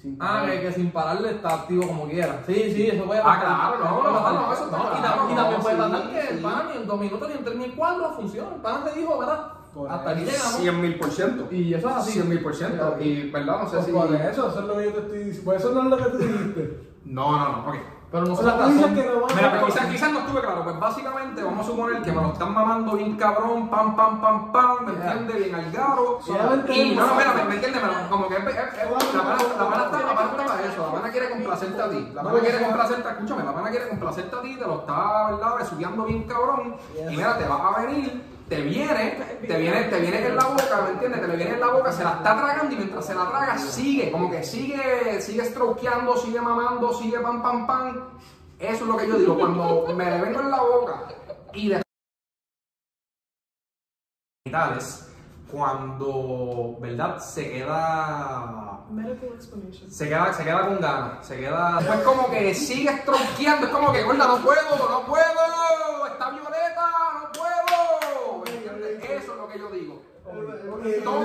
Sin 0.00 0.16
Ah, 0.20 0.44
que, 0.46 0.60
que 0.60 0.72
sin 0.72 0.90
pararle 0.90 1.30
está 1.30 1.54
activo 1.54 1.86
como 1.86 2.06
quiera. 2.08 2.42
Sí, 2.46 2.54
sí, 2.74 2.86
eso 2.88 3.04
puede 3.04 3.20
Ah, 3.20 3.24
pasar. 3.24 3.44
claro, 3.46 3.78
no, 3.84 4.00
puede 4.00 4.12
no, 4.14 4.18
pasar. 4.22 4.34
no, 4.34 4.52
eso 4.52 4.64
está 4.64 4.76
y, 4.76 5.00
claro, 5.00 5.30
y 5.30 5.34
también 5.34 5.56
no, 5.58 5.62
puede 5.62 5.76
sí, 5.76 5.82
pasar 5.82 6.10
que 6.10 6.20
el 6.20 6.36
sí. 6.38 6.42
pana 6.42 6.64
ni 6.70 6.76
en 6.80 6.86
dos 6.86 7.00
minutos, 7.00 7.28
ni 7.28 7.34
en 7.34 7.44
tres, 7.44 7.56
ni 7.58 7.64
en 7.64 7.72
cuatro 7.72 8.12
funciona. 8.14 8.54
El 8.54 8.60
pana 8.60 8.84
te 8.84 8.98
dijo, 9.00 9.18
¿verdad? 9.18 9.50
Hasta 9.88 10.10
aquí 10.10 10.20
llegamos. 10.24 10.54
100 10.60 10.80
mil 10.80 10.98
por 10.98 11.10
ciento. 11.10 11.48
Y 11.50 11.74
eso 11.74 11.88
es 11.88 11.94
así. 11.96 12.12
100 12.12 12.28
mil 12.28 12.42
por 12.42 12.54
ciento. 12.54 12.96
Y, 13.00 13.30
¿verdad? 13.30 13.62
No 13.62 13.68
sé 13.68 13.74
Pues 13.76 13.86
si. 13.86 13.92
por 13.92 14.14
eso, 14.14 14.48
eso 14.48 14.60
es 14.60 14.66
lo 14.66 14.76
que 14.76 14.84
yo 14.84 14.92
te 14.92 14.98
estoy 15.00 15.18
diciendo. 15.18 15.44
Pues 15.44 15.60
eso 15.64 15.72
no 15.74 15.82
es 15.82 15.86
lo 15.88 15.96
que 15.96 16.04
tú 16.10 16.18
dijiste. 16.18 16.88
No, 17.06 17.32
no, 17.38 17.52
no, 17.62 17.68
ok. 17.70 17.74
Pero 18.14 18.26
no 18.26 18.36
sé 18.36 18.44
la 18.44 18.56
razón. 18.56 18.94
Mira, 18.94 19.50
pero 19.50 19.66
quizás, 19.66 19.86
quizás 19.86 20.12
no 20.12 20.20
estuve 20.20 20.40
claro. 20.40 20.62
Pues 20.62 20.78
básicamente 20.78 21.42
vamos 21.42 21.66
a 21.66 21.68
suponer 21.68 22.00
que 22.00 22.12
me 22.12 22.22
lo 22.22 22.32
están 22.32 22.54
mamando 22.54 22.92
bien 22.92 23.16
cabrón, 23.16 23.68
pam, 23.68 23.96
pam, 23.96 24.20
pam, 24.20 24.52
pam, 24.52 24.84
¿me 24.86 24.92
entiendes? 24.92 25.36
Bien 25.36 25.54
al 25.56 25.72
garo. 25.72 26.20
Solamente 26.24 26.72
Y 26.72 26.94
no, 26.94 27.08
no, 27.08 27.14
mira, 27.16 27.32
¿me, 27.32 27.54
entiendes? 27.56 27.82
Como 28.08 28.28
que 28.28 28.38
la 28.38 28.44
pana 28.44 28.56
está 28.60 29.18
la 29.58 29.68
pana 29.68 30.30
está 30.30 30.46
para 30.46 30.64
eso. 30.64 30.86
La 30.86 31.00
pana 31.00 31.10
quiere 31.10 31.30
complacerte 31.30 31.82
a 31.82 31.90
ti. 31.90 32.08
La 32.14 32.22
pana 32.22 32.38
quiere 32.38 32.62
complacerte, 32.62 33.08
escúchame, 33.08 33.42
la 33.42 33.52
pana 33.52 33.70
quiere 33.70 33.88
complacerte 33.88 34.36
a 34.36 34.42
ti, 34.42 34.54
te 34.54 34.64
lo 34.64 34.78
está, 34.78 35.30
¿verdad? 35.32 35.56
Besuqueando 35.58 36.04
bien 36.04 36.22
cabrón. 36.22 36.76
Y 36.96 37.16
mira, 37.16 37.36
te 37.36 37.48
vas 37.48 37.60
a 37.60 37.80
venir. 37.80 38.33
Te 38.48 38.60
viene, 38.60 39.10
te 39.46 39.58
viene, 39.58 39.84
te 39.84 40.00
viene 40.00 40.26
en 40.26 40.36
la 40.36 40.44
boca, 40.44 40.82
¿me 40.84 40.90
entiendes? 40.90 41.20
Te 41.20 41.28
le 41.28 41.36
viene 41.36 41.54
en 41.54 41.60
la 41.60 41.68
boca, 41.68 41.92
se 41.92 42.04
la 42.04 42.10
está 42.12 42.36
tragando 42.36 42.74
y 42.74 42.76
mientras 42.76 43.06
se 43.06 43.14
la 43.14 43.28
traga 43.30 43.58
sigue, 43.58 44.12
como 44.12 44.30
que 44.30 44.44
sigue, 44.44 45.20
sigue 45.20 45.44
strokeando, 45.46 46.16
sigue 46.18 46.40
mamando, 46.40 46.92
sigue 46.92 47.20
pam, 47.20 47.42
pam, 47.42 47.66
pam. 47.66 48.18
Eso 48.58 48.84
es 48.84 48.88
lo 48.88 48.96
que 48.96 49.08
yo 49.08 49.18
digo, 49.18 49.38
cuando 49.38 49.86
me 49.94 50.04
le 50.04 50.20
vengo 50.20 50.40
en 50.40 50.50
la 50.50 50.60
boca 50.60 51.08
y 51.54 51.68
de 51.68 51.84
cuando, 55.50 56.76
¿verdad? 56.80 57.18
Se 57.18 57.50
queda 57.50 58.84
Medical 58.90 59.30
explanation. 59.34 59.90
se 59.90 60.08
queda, 60.08 60.32
se 60.32 60.44
queda 60.44 60.68
con 60.68 60.80
ganas, 60.80 61.26
se 61.26 61.36
queda. 61.36 61.76
Después 61.78 62.00
como 62.00 62.30
que 62.30 62.54
sigue 62.54 62.92
tronqueando, 63.04 63.66
es 63.66 63.72
como 63.72 63.92
que, 63.92 64.02
gorda, 64.02 64.26
no 64.26 64.38
puedo, 64.38 64.88
no 64.88 65.06
puedo, 65.06 66.06
está 66.06 66.30
violeta, 66.30 66.90
no 67.14 67.32
puedo. 67.32 68.44
¿Me 68.44 68.50
entiendes? 68.50 69.10
Eso 69.10 69.32
es 69.32 69.38
lo 69.38 69.48
que 69.48 69.58
yo 69.58 69.70
digo. 69.70 70.02
Lo 70.84 71.02
todo 71.02 71.20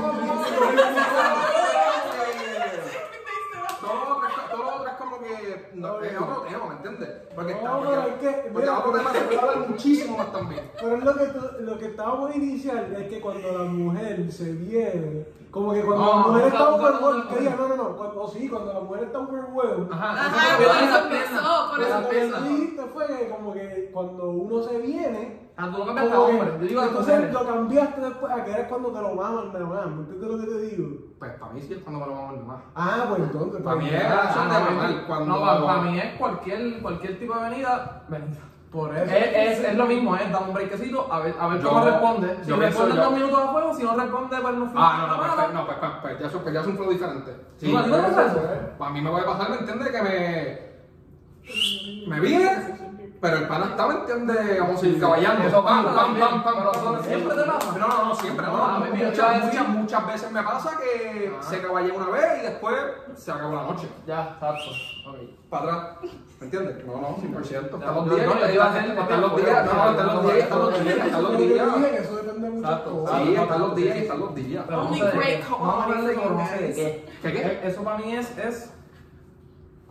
como 4.97 5.19
que 5.19 5.69
no, 5.73 6.01
es 6.01 6.17
otro 6.19 6.41
tema, 6.41 6.65
¿me 6.67 6.75
entiendes? 6.75 7.09
Porque, 7.35 7.51
está, 7.53 7.69
No, 7.69 7.79
pero 7.81 8.01
es 8.01 8.07
que- 8.07 8.11
porque, 8.27 8.41
porque 8.51 8.59
mira, 8.59 8.79
otro 8.79 8.91
tema 8.91 9.11
se 9.13 9.21
puede 9.21 9.39
hablar 9.39 9.69
muchísimo 9.69 10.17
más 10.17 10.31
también. 10.31 10.71
Pero 10.79 10.95
es 10.95 11.03
lo 11.03 11.15
que, 11.15 11.27
lo 11.61 11.79
que 11.79 11.85
estábamos 11.87 12.35
inicial 12.35 12.95
es 12.99 13.07
que 13.09 13.21
cuando 13.21 13.51
la 13.57 13.63
mujer 13.65 14.31
se 14.31 14.51
viene, 14.51 15.25
como 15.51 15.73
que 15.73 15.81
cuando 15.81 16.05
No, 16.05 16.11
la 16.11 16.17
mujer 16.27 16.41
no, 16.41 16.47
está 16.47 16.59
no, 16.59 16.69
no, 16.69 16.75
overwhelmed, 16.75 17.23
no, 17.31 17.37
que 17.37 17.43
no. 17.49 17.55
no, 17.57 17.67
no, 17.67 17.75
no, 17.75 17.97
cuando, 17.97 18.27
sí, 18.27 18.49
cuando 18.49 18.73
la 18.73 18.79
mujer 18.81 19.03
está 19.05 19.19
overwhelmed, 19.19 19.91
Ajá, 19.91 20.11
Ajá, 20.11 20.57
por 20.57 20.83
eso 20.83 20.97
empezó, 21.03 21.69
por 21.69 21.81
eso 21.81 22.01
tú 22.37 22.43
dijiste 22.43 22.81
fue 22.93 23.29
como 23.29 23.53
que 23.53 23.89
cuando 23.93 24.29
uno 24.31 24.63
se 24.63 24.77
viene, 24.79 25.48
Ah, 25.61 25.69
tú 25.71 25.77
no 25.79 25.85
cambiaste 25.87 26.13
a 26.13 26.15
como 26.15 26.27
que- 26.27 26.33
hombre. 26.39 26.53
Yo 26.61 26.67
digo 26.67 26.81
a 26.81 26.85
entonces 26.85 27.13
mujeres. 27.15 27.33
lo 27.33 27.45
cambiaste 27.45 28.01
después 28.01 28.31
a 28.31 28.45
que 28.45 28.51
eres 28.51 28.67
cuando 28.69 28.89
te 28.93 29.01
lo 29.01 29.09
maman, 29.15 29.51
me 29.51 29.59
lo 29.59 29.67
maman, 29.67 29.95
¿me 29.97 30.01
entiendes 30.03 30.29
lo 30.31 30.37
que 30.39 30.45
te 30.45 30.61
digo? 30.61 30.87
Pues 31.19 31.31
para 31.33 31.51
mí 31.51 31.61
sí 31.61 31.73
es 31.73 31.79
cuando 31.79 31.99
me 31.99 32.05
lo 32.07 32.11
vamos 32.13 32.39
a 32.39 32.43
más. 32.47 32.61
Ah, 32.75 33.05
pues 33.09 33.21
entonces, 33.23 33.61
Para 33.61 33.75
pues, 33.75 33.85
mí 33.91 33.95
es 33.97 34.03
Ah, 34.05 34.33
de 34.33 34.53
no, 34.63 34.75
mamar, 34.75 35.05
cuando- 35.05 35.25
No, 35.25 35.41
para, 35.41 35.65
para 35.65 35.81
mí 35.81 35.99
es 35.99 36.17
cualquier, 36.17 36.81
cualquier 36.81 37.19
tipo 37.19 37.35
de 37.35 37.49
venida. 37.49 38.03
venida. 38.07 38.37
por 38.71 38.95
eso. 38.95 39.03
Es, 39.15 39.57
es, 39.59 39.65
es 39.69 39.75
lo 39.75 39.85
mismo, 39.87 40.15
es 40.15 40.31
dar 40.31 40.43
un 40.43 40.53
breakcito 40.53 41.11
a 41.11 41.19
ver, 41.21 41.33
a 41.39 41.47
ver 41.47 41.59
Yo- 41.59 41.69
cómo 41.69 41.85
responde. 41.85 42.37
Si 42.43 42.49
yo 42.51 42.55
responde 42.55 42.59
pienso 42.59 42.87
en 42.89 42.95
yo- 42.95 43.01
dos 43.03 43.13
minutos 43.13 43.39
a 43.39 43.51
fuego, 43.51 43.73
si 43.73 43.83
no 43.83 43.95
responde, 43.95 44.37
pues 44.39 44.53
no 44.55 44.71
Ah, 44.75 44.97
no, 44.99 45.07
no, 45.07 45.17
pues, 45.17 45.53
no, 45.55 45.65
pues, 45.65 45.77
pues, 45.79 45.91
pues, 46.03 46.19
ya, 46.19 46.27
es 46.27 46.35
un- 46.35 46.41
pues 46.43 46.53
ya 46.53 46.61
es 46.61 46.67
un 46.67 46.77
flow 46.77 46.89
diferente. 46.91 47.35
Sí, 47.57 47.71
¿Tú 47.71 47.77
a 47.79 47.83
ti 47.83 47.89
no 47.89 47.95
te 47.97 48.01
pasa 48.03 48.25
eso? 48.27 48.39
a 48.79 48.89
mí 48.91 49.01
me 49.01 49.09
puede 49.09 49.25
pasar, 49.25 49.49
¿me 49.49 49.55
entiendes? 49.57 49.87
Que 49.89 50.01
me. 50.03 50.69
Me 52.09 52.19
viene, 52.19 52.45
pero 53.21 53.37
el 53.37 53.47
pana 53.47 53.65
está, 53.71 53.87
¿me 53.87 53.93
entiendes? 53.95 54.59
Vamos 54.59 54.83
a 54.83 54.87
ir 54.87 54.99
caballando. 54.99 55.47
Eso 55.47 55.63
pam, 55.63 55.85
pam, 55.85 56.19
pam, 56.19 56.43
pam, 56.43 57.03
siempre 57.03 57.35
te 57.35 57.43
pasa. 57.43 57.77
No, 57.77 57.87
no, 57.87 58.05
no, 58.05 58.15
siempre, 58.15 58.45
no. 58.45 58.55
Ah, 58.65 58.79
no. 58.79 58.95
iba 58.95 59.07
a 59.07 59.09
Muchas, 59.09 59.43
muchas, 59.45 59.67
muchas 59.69 60.07
veces 60.07 60.31
me 60.31 60.43
pasa 60.43 60.71
que 60.77 61.33
Ah. 61.37 61.43
se 61.43 61.61
caballé 61.61 61.91
una 61.91 62.09
vez 62.09 62.39
y 62.39 62.41
después 62.43 62.75
se 63.15 63.31
acabó 63.31 63.55
la 63.55 63.63
noche. 63.63 63.89
Ya, 64.07 64.31
exacto. 64.33 64.69
Ok. 65.09 65.17
Para 65.49 65.63
atrás. 65.63 66.11
¿Me 66.39 66.45
entiendes? 66.45 66.85
No, 66.85 67.01
no, 67.01 67.17
100%. 67.17 67.65
Están 67.65 67.79
No, 67.81 68.05
los 68.05 68.15
días, 68.15 68.25
no, 68.25 68.33
están 68.33 69.21
los 69.21 69.35
días, 69.35 69.65
no, 69.65 69.73
no, 69.73 69.91
están 69.91 70.07
los 70.07 70.23
días, 70.23 70.37
están 70.37 70.59
los 70.61 70.83
días, 70.83 71.05
están 71.05 71.23
los 71.23 71.37
días. 71.37 71.67
Exacto. 72.59 73.05
Sí, 73.17 73.35
están 73.35 73.59
los 73.59 73.75
días 73.75 73.95
y 73.95 73.99
están 73.99 74.19
los 74.19 74.35
días. 74.35 74.69
No 74.69 74.81
Only 74.81 74.99
great 74.99 75.11
qué. 75.11 75.41
quality 75.41 75.51
Vamos 75.51 75.75
a 75.79 75.83
hablar 75.83 76.03
de 76.03 76.13
for 76.15 76.23
eso, 77.63 77.81
no 77.81 77.83
para 77.83 77.97
mí 77.97 78.15
es 78.15 78.37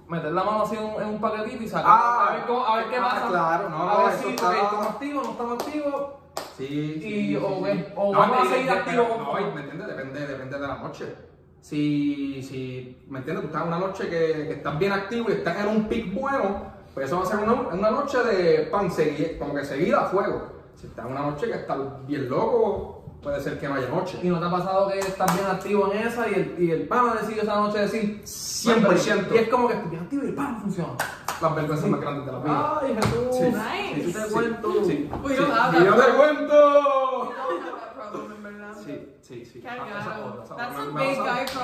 meter 0.08 0.32
la 0.32 0.42
mano 0.44 0.62
así 0.62 0.76
en 0.76 0.84
un, 0.84 1.02
en 1.02 1.08
un 1.08 1.20
paquetito 1.20 1.62
y 1.62 1.68
sacar. 1.68 1.84
Ah, 1.88 2.26
a, 2.30 2.32
ver 2.34 2.46
cómo, 2.46 2.64
a 2.66 2.76
ver 2.78 2.88
qué 2.88 2.96
ah, 2.96 3.02
pasa. 3.02 3.28
claro, 3.28 3.68
no, 3.68 3.82
a 3.90 3.94
no, 3.98 4.04
ver 4.06 4.14
si 4.16 4.28
está- 4.30 4.54
estamos 4.56 4.86
activos, 4.86 5.24
no 5.24 5.30
estamos 5.32 5.52
activos. 5.54 6.10
Sí, 6.56 6.64
Y- 6.64 7.00
sí, 7.02 7.36
o 7.36 7.64
sí, 7.64 7.72
sí. 7.72 7.84
o 7.96 8.12
vamos 8.12 8.38
a 8.48 8.50
seguir 8.52 8.70
activos 8.70 9.06
No, 9.18 9.32
¿me 9.54 9.60
entiendes? 9.60 9.86
Depende, 9.88 10.26
depende 10.26 10.58
de 10.58 10.66
la 10.66 10.76
noche. 10.76 11.14
Si, 11.60 12.42
si, 12.42 13.04
¿me 13.08 13.18
entiendes? 13.18 13.42
Tú 13.42 13.48
estás 13.48 13.62
en 13.62 13.68
una 13.68 13.78
noche 13.78 14.04
que, 14.08 14.18
que 14.48 14.52
estás 14.52 14.78
bien 14.78 14.92
activo 14.92 15.28
y 15.28 15.32
estás 15.32 15.56
en 15.60 15.68
un 15.68 15.88
pic 15.88 16.12
bueno, 16.14 16.62
pues 16.94 17.06
eso 17.06 17.16
va 17.18 17.22
a 17.24 17.26
ser 17.26 17.38
una, 17.40 17.52
una 17.54 17.90
noche 17.90 18.18
de 18.22 18.62
pan 18.70 18.88
segui- 18.90 19.38
como 19.38 19.54
que 19.54 19.64
seguida 19.64 20.02
a 20.02 20.06
fuego. 20.06 20.52
Si 20.76 20.86
estás 20.86 21.04
en 21.06 21.12
una 21.12 21.22
noche 21.22 21.46
que 21.46 21.54
estás 21.54 21.78
bien 22.06 22.28
loco, 22.30 22.97
puede 23.22 23.40
ser 23.40 23.58
que 23.58 23.66
haya 23.66 23.88
noche. 23.88 24.18
¿Y 24.22 24.28
no 24.28 24.38
te 24.38 24.46
ha 24.46 24.50
pasado 24.50 24.88
que 24.88 24.98
estás 24.98 25.34
bien 25.34 25.46
activo 25.46 25.90
en 25.92 26.06
esa 26.06 26.28
y 26.28 26.34
el, 26.34 26.56
y 26.58 26.70
el 26.70 26.86
pana 26.88 27.14
decide 27.20 27.42
esa 27.42 27.56
noche 27.56 27.78
decir 27.80 28.22
100%. 28.24 29.32
Y 29.32 29.36
es 29.38 29.48
como 29.48 29.68
que 29.68 29.74
estoy 29.74 29.90
bien 29.90 30.02
activo 30.02 30.24
y 30.24 30.28
el 30.28 30.34
pana 30.34 30.58
funciona. 30.60 30.92
Las 31.40 31.54
vergüenzas 31.54 31.88
más 31.88 32.00
grandes 32.00 32.26
de 32.26 32.32
la 32.32 32.38
vida. 32.38 32.80
Ay, 32.82 32.94
Jesús. 32.96 33.36
Sí. 33.36 33.44
Nice. 33.44 34.06
Sí, 34.06 34.12
te 34.12 34.20
Sí, 34.24 34.32
cuento. 34.32 34.72
Sí. 34.84 35.10
We 35.22 35.36
sí. 35.36 35.42
don't 35.42 35.56
have 35.56 35.78
Y 35.78 35.84
yo 35.84 35.94
te 35.94 36.16
cuento. 36.16 37.28
We 37.28 37.34
don't 37.54 37.64
have 37.64 37.80
that 37.80 37.94
problem, 37.94 38.32
en 38.32 38.42
verdad. 38.42 38.74
Sí, 38.84 39.08
sí, 39.22 39.44
sí. 39.44 39.60
Qué 39.60 39.68
Ah, 39.68 39.76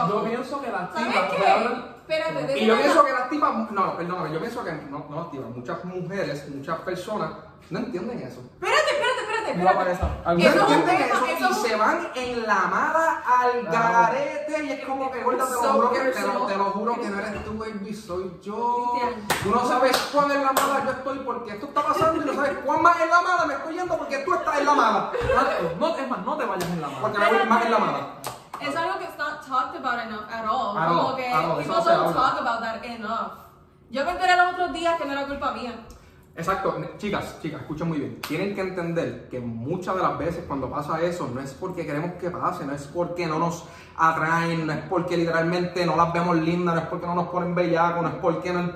Yo 0.08 0.24
pienso 0.24 0.60
que 0.60 0.70
las 0.70 0.92
¿Sabes 0.92 1.30
tipas 1.30 1.94
Espérate, 2.06 2.58
Y 2.58 2.66
yo 2.66 2.76
pienso 2.76 3.02
que 3.04 3.12
las 3.12 3.30
tipas, 3.30 3.70
no, 3.70 3.96
perdóname, 3.96 4.34
yo 4.34 4.38
pienso 4.38 4.62
que, 4.62 4.72
no, 4.90 5.06
no 5.08 5.16
las 5.22 5.30
tipas, 5.30 5.48
muchas 5.56 5.82
mujeres, 5.86 6.46
muchas 6.54 6.78
personas 6.80 7.30
no 7.70 7.78
entienden 7.78 8.18
eso. 8.18 8.40
Espérate, 8.60 8.90
espérate, 8.90 9.13
No 9.56 9.70
Eso 9.70 10.08
es 10.24 10.32
un 10.32 10.72
entienden 10.72 10.86
tema, 10.86 11.06
eso 11.06 11.26
eso 11.26 11.50
y 11.50 11.68
se 11.68 11.76
van 11.76 12.08
en 12.14 12.46
la 12.46 12.60
mala 12.66 13.22
al 13.26 13.62
garete 13.64 14.64
y 14.64 14.72
es 14.72 14.84
como 14.84 15.10
que, 15.10 15.22
gorda, 15.22 15.46
te 15.46 15.52
lo 15.52 15.72
juro 15.72 15.90
que, 15.92 16.00
te 16.00 16.20
lo, 16.20 16.46
te 16.46 16.56
lo 16.56 16.64
juro 16.64 16.94
que 17.00 17.08
no 17.08 17.18
eres 17.18 17.44
tú, 17.44 17.58
baby, 17.58 17.94
soy 17.94 18.32
yo. 18.42 18.98
Tú 19.42 19.50
no 19.50 19.66
sabes 19.66 19.96
cuán 20.12 20.30
en 20.30 20.44
la 20.44 20.52
mala 20.52 20.84
yo 20.84 20.90
estoy 20.90 21.18
porque 21.20 21.52
esto 21.52 21.66
está 21.66 21.82
pasando 21.82 22.22
y 22.22 22.24
no 22.24 22.34
sabes 22.34 22.58
cuán 22.64 22.82
más 22.82 23.00
en 23.00 23.10
la 23.10 23.20
mala 23.20 23.46
me 23.46 23.54
estoy 23.54 23.74
yendo 23.74 23.98
porque 23.98 24.18
tú 24.18 24.34
estás 24.34 24.58
en 24.58 24.66
la 24.66 24.74
mala. 24.74 25.12
No, 25.78 25.96
es 25.96 26.08
más, 26.08 26.18
no 26.20 26.36
te 26.36 26.44
vayas 26.44 26.68
en 26.70 26.80
la 26.80 26.88
mano. 26.88 27.00
Porque 27.00 27.18
me 27.18 27.32
voy 27.32 27.46
más 27.46 27.64
en 27.64 27.70
la 27.70 27.78
mala. 27.78 27.98
Es 28.60 28.76
algo 28.76 28.98
que 28.98 29.04
it's 29.04 29.18
not 29.18 29.46
talked 29.46 29.76
about 29.76 30.00
enough 30.06 30.26
at 30.30 30.44
all. 30.46 30.78
At 30.78 30.88
Como 30.88 31.00
all, 31.08 31.16
que 31.16 31.24
people 31.62 31.84
don't 31.84 32.14
talk 32.14 32.40
about 32.40 32.60
that 32.60 32.84
enough. 32.84 33.32
Yo 33.90 34.04
me 34.04 34.12
enteré 34.12 34.36
los 34.36 34.54
otros 34.54 34.72
días 34.72 34.96
que 34.98 35.04
no 35.04 35.12
era 35.12 35.26
culpa 35.26 35.52
mía. 35.52 35.74
Exacto, 36.36 36.76
chicas, 36.98 37.40
chicas, 37.40 37.60
escuchen 37.60 37.88
muy 37.88 37.98
bien. 37.98 38.20
Tienen 38.20 38.56
que 38.56 38.60
entender 38.60 39.28
que 39.30 39.38
muchas 39.38 39.94
de 39.94 40.02
las 40.02 40.18
veces 40.18 40.44
cuando 40.48 40.68
pasa 40.68 41.00
eso 41.00 41.30
no 41.32 41.40
es 41.40 41.52
porque 41.54 41.86
queremos 41.86 42.14
que 42.14 42.28
pase, 42.28 42.66
no 42.66 42.72
es 42.72 42.88
porque 42.88 43.26
no 43.26 43.38
nos 43.38 43.64
atraen, 43.96 44.66
no 44.66 44.72
es 44.72 44.80
porque 44.88 45.16
literalmente 45.16 45.86
no 45.86 45.94
las 45.96 46.12
vemos 46.12 46.36
lindas, 46.36 46.74
no 46.74 46.80
es 46.80 46.86
porque 46.88 47.06
no 47.06 47.14
nos 47.14 47.28
ponen 47.28 47.54
bellacos, 47.54 48.02
no 48.02 48.08
es 48.08 48.14
porque 48.16 48.52
no. 48.52 48.72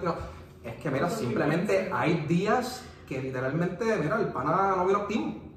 Es 0.62 0.74
que, 0.80 0.90
mira, 0.90 1.10
simplemente 1.10 1.90
hay 1.92 2.26
días 2.28 2.84
que 3.08 3.20
literalmente, 3.20 3.84
mira, 3.96 4.20
el 4.20 4.28
pana 4.28 4.74
no 4.76 4.86
vio 4.86 4.98
optimismo. 4.98 5.47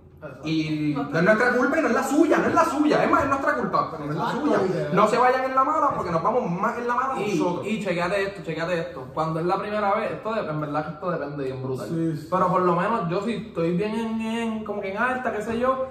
Y 0.44 0.94
no 0.96 1.02
es 1.20 1.24
nuestra 1.26 1.52
culpa 1.54 1.80
y 1.80 1.82
no 1.82 1.88
es 1.88 1.94
la 1.96 2.04
suya, 2.04 2.38
no 2.38 2.48
es 2.48 2.54
la 2.54 2.66
suya, 2.66 3.04
es 3.04 3.10
más, 3.10 3.24
es 3.24 3.30
nuestra 3.30 3.56
culpa, 3.56 3.90
pero 3.92 4.06
no 4.06 4.12
es 4.12 4.18
la 4.18 4.24
Exacto, 4.26 4.46
suya. 4.46 4.62
literal. 4.64 4.96
No 4.96 5.08
se 5.08 5.18
vayan 5.18 5.44
en 5.46 5.56
la 5.56 5.64
mala 5.64 5.90
porque 5.96 6.12
nos 6.12 6.22
vamos 6.22 6.52
más 6.52 6.78
en 6.78 6.88
la 6.88 6.96
mala 6.96 7.22
Y, 7.22 7.38
nosotros. 7.40 7.68
y 7.68 7.84
chequeate 7.84 8.24
esto, 8.24 8.42
chequeate 8.44 8.80
esto. 8.80 9.08
Cuando 9.16 9.40
es 9.40 9.46
la 9.48 9.58
primera 9.60 9.96
vez, 9.96 10.12
esto 10.12 10.34
de- 10.34 10.48
en 10.50 10.62
verdad 10.62 10.86
que 10.86 10.92
esto 10.94 11.12
depende 11.12 11.44
bien 11.46 11.64
brutal. 11.64 11.88
Sí, 11.90 12.18
sí. 12.18 12.28
Pero 12.30 12.48
por 12.50 12.62
lo 12.62 12.76
menos 12.76 13.10
yo 13.10 13.22
si 13.24 13.32
estoy 13.34 13.76
bien 13.76 13.96
en, 13.96 14.22
en- 14.22 14.64
como 14.64 14.80
que 14.82 14.92
en 14.92 14.98
alta, 14.98 15.32
qué 15.32 15.42
sé 15.42 15.60
yo, 15.60 15.88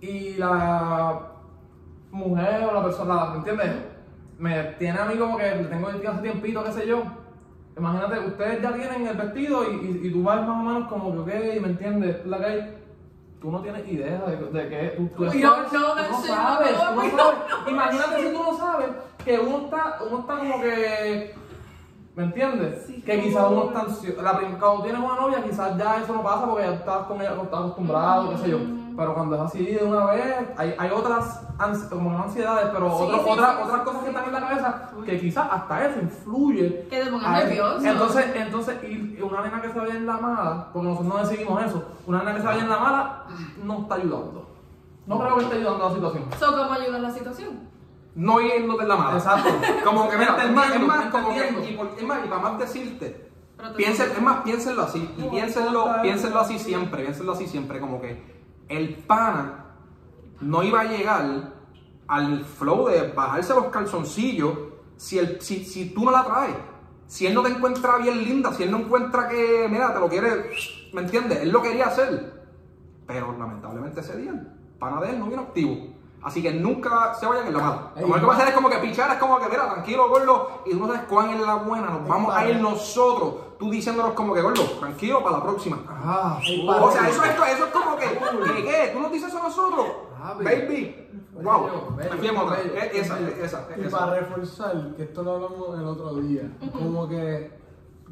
y 0.00 0.34
la 0.34 1.20
mujer 2.12 2.64
o 2.70 2.72
la 2.72 2.82
persona, 2.82 3.26
¿me 3.32 3.36
entiendes? 3.38 3.70
Me 4.38 4.62
tiene 4.78 4.98
a 4.98 5.04
mí 5.04 5.16
como 5.18 5.36
que 5.36 5.54
le 5.54 5.64
tengo 5.64 5.88
hace 5.88 6.22
tiempito, 6.22 6.64
qué 6.64 6.72
sé 6.72 6.86
yo. 6.86 7.02
Imagínate, 7.76 8.20
ustedes 8.20 8.62
ya 8.62 8.72
tienen 8.72 9.06
el 9.06 9.16
vestido 9.18 9.64
y, 9.70 10.00
y, 10.02 10.06
y 10.06 10.10
tú 10.12 10.22
vas 10.22 10.40
más 10.46 10.60
o 10.60 10.62
menos 10.62 10.88
como 10.88 11.12
que, 11.26 11.32
ok, 11.32 11.60
¿me 11.62 11.68
entiendes? 11.68 12.24
La 12.24 12.38
que 12.38 12.44
hay. 12.46 12.82
Tú 13.46 13.52
no 13.52 13.60
tienes 13.60 13.86
idea 13.86 14.24
de, 14.26 14.36
de 14.60 14.68
que 14.68 14.88
tú, 15.14 15.24
no 15.24 15.30
sabes, 16.34 16.72
tú 16.74 17.16
no 17.16 17.70
Imagínate 17.70 18.22
si 18.28 18.34
tú 18.34 18.42
no 18.42 18.56
sabes 18.58 18.88
que 19.24 19.38
uno 19.38 19.56
está, 19.66 19.98
uno 20.04 20.18
está 20.18 20.36
como 20.36 20.60
que 20.62 21.34
¿Me 22.16 22.24
entiendes? 22.24 22.84
Sí, 22.88 23.02
que 23.02 23.20
quizás 23.22 23.44
uno 23.48 23.66
está 23.66 23.82
ansio- 23.82 24.20
la 24.20 24.36
prim- 24.36 24.58
Cuando 24.58 24.82
tienes 24.82 25.00
una 25.00 25.14
novia, 25.14 25.44
quizás 25.44 25.76
ya 25.78 25.98
eso 26.02 26.12
no 26.12 26.22
pasa 26.24 26.44
porque 26.46 26.64
ya 26.64 26.72
estás 26.72 27.06
con 27.06 27.20
ella, 27.20 27.34
estás 27.40 27.60
acostumbrado, 27.60 28.30
qué 28.30 28.38
sé 28.38 28.50
yo. 28.50 28.58
Pero 28.96 29.14
cuando 29.14 29.36
es 29.36 29.42
así 29.42 29.64
de 29.64 29.84
una 29.84 30.06
vez, 30.06 30.24
hay, 30.56 30.74
hay 30.78 30.90
otras 30.90 31.42
ansi- 31.58 31.88
como 31.90 32.10
no 32.10 32.22
ansiedades, 32.24 32.70
pero 32.72 32.88
Sí, 32.98 33.04
otro- 33.04 33.18
sí, 33.22 33.30
otras, 33.30 33.56
otras 33.62 33.80
cosas 33.82 34.02
que 34.02 34.08
están 34.08 34.24
en 34.24 34.32
la 34.32 34.40
cabeza 34.40 34.90
que 35.04 35.20
quizás 35.20 35.46
hasta 35.52 35.86
eso 35.86 36.00
influye. 36.00 36.86
Que 36.90 37.04
te 37.04 37.10
pongas 37.10 37.30
nervioso. 37.44 37.86
Entonces, 37.86 38.34
una 39.38 39.46
nena 39.48 39.62
que 39.62 39.68
se 39.72 39.78
vaya 39.78 39.94
en 39.94 40.06
la 40.06 40.16
mala, 40.18 40.68
porque 40.72 40.88
nosotros 40.88 41.14
no 41.14 41.18
decidimos 41.28 41.62
eso, 41.64 41.84
una 42.06 42.18
nena 42.20 42.34
que 42.34 42.40
se 42.40 42.46
vaya 42.46 42.62
en 42.62 42.68
la 42.68 42.78
mala 42.78 43.24
no 43.62 43.80
está 43.82 43.94
ayudando. 43.96 44.46
No 45.06 45.18
creo 45.20 45.36
que 45.36 45.44
esté 45.44 45.56
ayudando 45.56 45.84
a 45.86 45.88
la 45.90 45.94
situación. 45.94 46.24
So, 46.38 46.46
¿Cómo 46.46 46.72
ayuda 46.72 46.98
la 46.98 47.10
situación? 47.10 47.50
No 48.14 48.40
yéndote 48.40 48.82
en 48.82 48.88
la 48.88 48.96
mala. 48.96 49.16
Exacto. 49.18 49.50
Como 49.84 50.08
que, 50.08 50.16
mira, 50.16 50.36
es 50.42 50.50
más, 50.52 50.74
es 50.74 50.80
más, 50.80 51.04
como 51.06 51.28
que, 51.34 51.68
y, 51.70 51.76
por- 51.76 51.90
es 51.96 52.02
más, 52.02 52.24
y 52.24 52.28
para 52.28 52.40
más 52.42 52.58
decirte, 52.58 53.30
piensen, 53.76 54.10
es 54.10 54.22
más, 54.22 54.42
piénsenlo 54.42 54.82
así, 54.82 55.14
y 55.18 55.22
piénsenlo, 55.24 55.86
piénsenlo 56.02 56.40
así 56.40 56.58
siempre, 56.58 57.02
piénsenlo 57.02 57.32
así 57.32 57.46
siempre, 57.46 57.78
como 57.78 58.00
que 58.00 58.36
el 58.68 58.94
pana 58.96 59.66
no 60.40 60.62
iba 60.62 60.80
a 60.80 60.84
llegar 60.84 61.52
al 62.08 62.44
flow 62.44 62.88
de 62.88 63.12
bajarse 63.12 63.54
los 63.54 63.66
calzoncillos 63.66 64.52
si, 64.96 65.18
el, 65.18 65.40
si, 65.40 65.64
si 65.64 65.90
tú 65.90 66.04
no 66.04 66.10
la 66.10 66.24
traes. 66.24 66.56
Si 67.06 67.26
él 67.26 67.34
no 67.34 67.42
te 67.42 67.50
encuentra 67.50 67.98
bien 67.98 68.24
linda, 68.24 68.52
si 68.52 68.64
él 68.64 68.70
no 68.70 68.78
encuentra 68.78 69.28
que, 69.28 69.68
mira, 69.70 69.94
te 69.94 70.00
lo 70.00 70.08
quiere, 70.08 70.50
¿me 70.92 71.02
entiendes? 71.02 71.40
Él 71.40 71.50
lo 71.50 71.62
quería 71.62 71.86
hacer. 71.86 72.44
Pero 73.06 73.34
lamentablemente 73.38 74.00
ese 74.00 74.16
día, 74.16 74.30
el 74.32 74.46
pana 74.78 75.00
de 75.00 75.10
él 75.10 75.18
no 75.18 75.26
vino 75.26 75.42
activo. 75.42 75.94
Así 76.22 76.42
que 76.42 76.52
nunca 76.52 77.14
se 77.14 77.24
vayan 77.26 77.46
en 77.46 77.52
la 77.52 77.58
mala. 77.60 77.92
Lo 78.00 78.14
que 78.14 78.26
va 78.26 78.32
a 78.32 78.36
hacer 78.36 78.48
es 78.48 78.54
como 78.54 78.68
que 78.68 78.78
pichar, 78.78 79.12
es 79.12 79.18
como 79.18 79.38
que, 79.38 79.48
mira, 79.48 79.72
tranquilo, 79.72 80.08
gordo, 80.08 80.62
y 80.66 80.70
tú 80.70 80.80
no 80.80 80.86
sabes 80.88 81.02
cuán 81.02 81.30
es 81.30 81.40
la 81.40 81.54
buena, 81.54 81.90
nos 81.90 82.08
vamos 82.08 82.34
a 82.34 82.48
ir 82.48 82.56
nosotros, 82.60 83.34
tú 83.60 83.70
diciéndonos 83.70 84.14
como 84.14 84.34
que, 84.34 84.42
gordo, 84.42 84.64
tranquilo, 84.80 85.22
para 85.22 85.38
la 85.38 85.42
próxima. 85.44 85.78
Ah, 85.88 86.40
Ey, 86.44 86.66
O 86.68 86.90
sea, 86.90 87.08
eso 87.08 87.22
es, 87.22 87.30
eso 87.30 87.66
es 87.66 87.72
como 87.72 87.96
que, 87.96 88.06
¿qué, 88.06 88.64
qué? 88.64 88.90
¿Tú 88.92 88.98
nos 88.98 89.12
dices 89.12 89.28
eso 89.28 89.38
a 89.38 89.44
nosotros? 89.44 89.86
Papi. 90.34 90.44
Baby. 90.44 91.08
Wow. 91.42 91.66
en 92.00 92.36
otra. 92.36 92.56
bello, 92.56 92.74
Esa, 92.92 93.20
esa, 93.20 93.68
Y 93.76 93.80
esa. 93.82 93.98
para 93.98 94.14
reforzar, 94.20 94.94
que 94.96 95.02
esto 95.04 95.22
lo 95.22 95.32
hablamos 95.36 95.78
el 95.78 95.84
otro 95.86 96.14
día, 96.16 96.50
como 96.72 97.06
que 97.08 97.50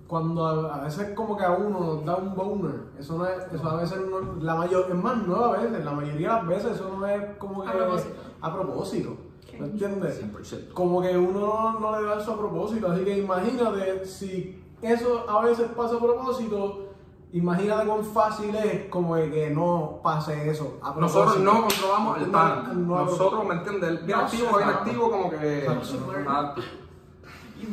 cuando 0.06 0.46
a, 0.46 0.74
a 0.76 0.84
veces 0.84 1.14
como 1.14 1.36
que 1.36 1.44
a 1.44 1.52
uno 1.52 1.80
nos 1.80 2.04
da 2.04 2.16
un 2.16 2.34
boner, 2.34 2.80
eso 2.98 3.16
no 3.16 3.26
es, 3.26 3.50
eso 3.52 3.68
a 3.68 3.76
veces 3.76 3.98
no, 4.10 4.42
la 4.42 4.54
mayor, 4.54 4.86
es 4.90 4.94
más, 4.94 5.16
no 5.26 5.36
a 5.36 5.58
veces, 5.58 5.82
la 5.84 5.92
mayoría 5.92 6.28
de 6.28 6.34
las 6.34 6.46
veces 6.46 6.72
eso 6.72 6.94
no 6.98 7.06
es 7.06 7.36
como 7.38 7.62
que 7.62 7.68
A 7.70 7.72
propósito. 7.72 8.14
a 8.42 8.52
propósito, 8.54 9.16
¿me 9.58 9.66
entiendes? 9.66 10.22
100%. 10.22 10.72
Como 10.74 11.00
que 11.00 11.16
uno 11.16 11.40
no, 11.40 11.80
no 11.80 11.98
le 12.00 12.06
da 12.06 12.20
eso 12.20 12.32
a 12.34 12.38
propósito, 12.38 12.88
así 12.90 13.04
que 13.04 13.18
imagínate 13.18 14.04
si 14.04 14.62
eso 14.82 15.24
a 15.28 15.42
veces 15.42 15.68
pasa 15.74 15.96
a 15.96 16.00
propósito, 16.00 16.83
imagínate 17.38 17.86
cuán 17.86 18.04
fácil 18.04 18.54
es 18.54 18.88
como 18.88 19.16
de 19.16 19.30
que 19.30 19.50
no 19.50 20.00
pase 20.02 20.48
eso 20.50 20.78
a. 20.82 20.94
Nosotros 20.98 21.38
no 21.40 21.62
controlamos 21.62 22.18
el 22.18 22.30
pan. 22.30 22.86
no 22.86 23.04
Nosotros, 23.04 23.44
¿me 23.44 23.54
entiendes? 23.54 24.06
Bien 24.06 24.18
No, 24.18 24.24
activo, 24.24 24.56
bien 24.56 24.68
activo, 24.68 25.10
como 25.10 25.30
que. 25.30 25.58
Exacto. 25.58 26.62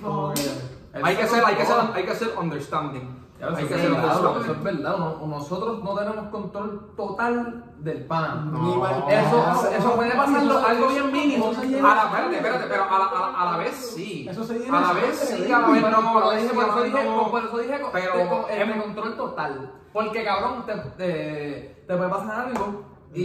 Como 0.04 0.34
que- 0.34 1.02
Hay 1.04 1.16
que 1.16 1.28
ser, 1.28 1.46
hay 1.46 1.56
que 1.56 1.66
ser, 1.66 1.76
hay 1.94 2.06
que 2.06 2.16
ser 2.16 2.38
understanding. 2.38 3.21
Eso 3.42 3.56
que 3.56 3.64
eso 3.74 4.52
es 4.54 4.64
verdad. 4.64 4.98
Nosotros 5.26 5.84
no 5.84 5.96
tenemos 5.96 6.28
control 6.30 6.94
total 6.96 7.74
del 7.80 8.06
pan. 8.06 8.52
Ni 8.54 8.76
mal- 8.78 9.04
Eso, 9.10 9.72
eso 9.76 9.96
puede 9.96 10.12
pasarlo 10.12 10.60
Eso- 10.60 10.68
algo 10.68 10.88
bien 10.90 11.12
mínimo. 11.12 11.48
A 11.48 11.52
la, 11.96 12.04
espérate, 12.04 12.36
espérate, 12.36 12.66
pero 12.70 12.84
a 12.84 13.00
la, 13.00 13.06
a 13.06 13.20
la, 13.32 13.42
a 13.42 13.52
la 13.52 13.58
vez 13.58 13.74
sí. 13.96 14.28
Eso 14.30 14.44
se 14.44 14.54
A 14.70 14.80
la 14.82 14.94
vez 14.94 15.18
sí, 15.18 15.52
a 15.52 15.60
la 15.60 15.68
vez 15.70 15.84
Pero 15.84 16.02
no. 16.02 16.14
por 16.14 16.24
a 16.24 16.28
la 16.28 16.40
eso 16.40 16.56
vez 16.56 16.84
dije, 16.86 17.06
por 17.32 17.44
eso 17.44 17.58
dije, 17.58 17.80
no. 17.80 17.92
Pero 17.92 18.48
el 18.50 18.82
control 18.82 19.18
total. 19.18 19.72
Porque 19.92 20.24
cabrón, 20.24 20.66
te, 20.66 20.74
te, 20.98 21.84
te 21.88 21.98
puede 21.98 22.10
pasar 22.10 22.48
algo 22.48 22.84
y, 23.14 23.24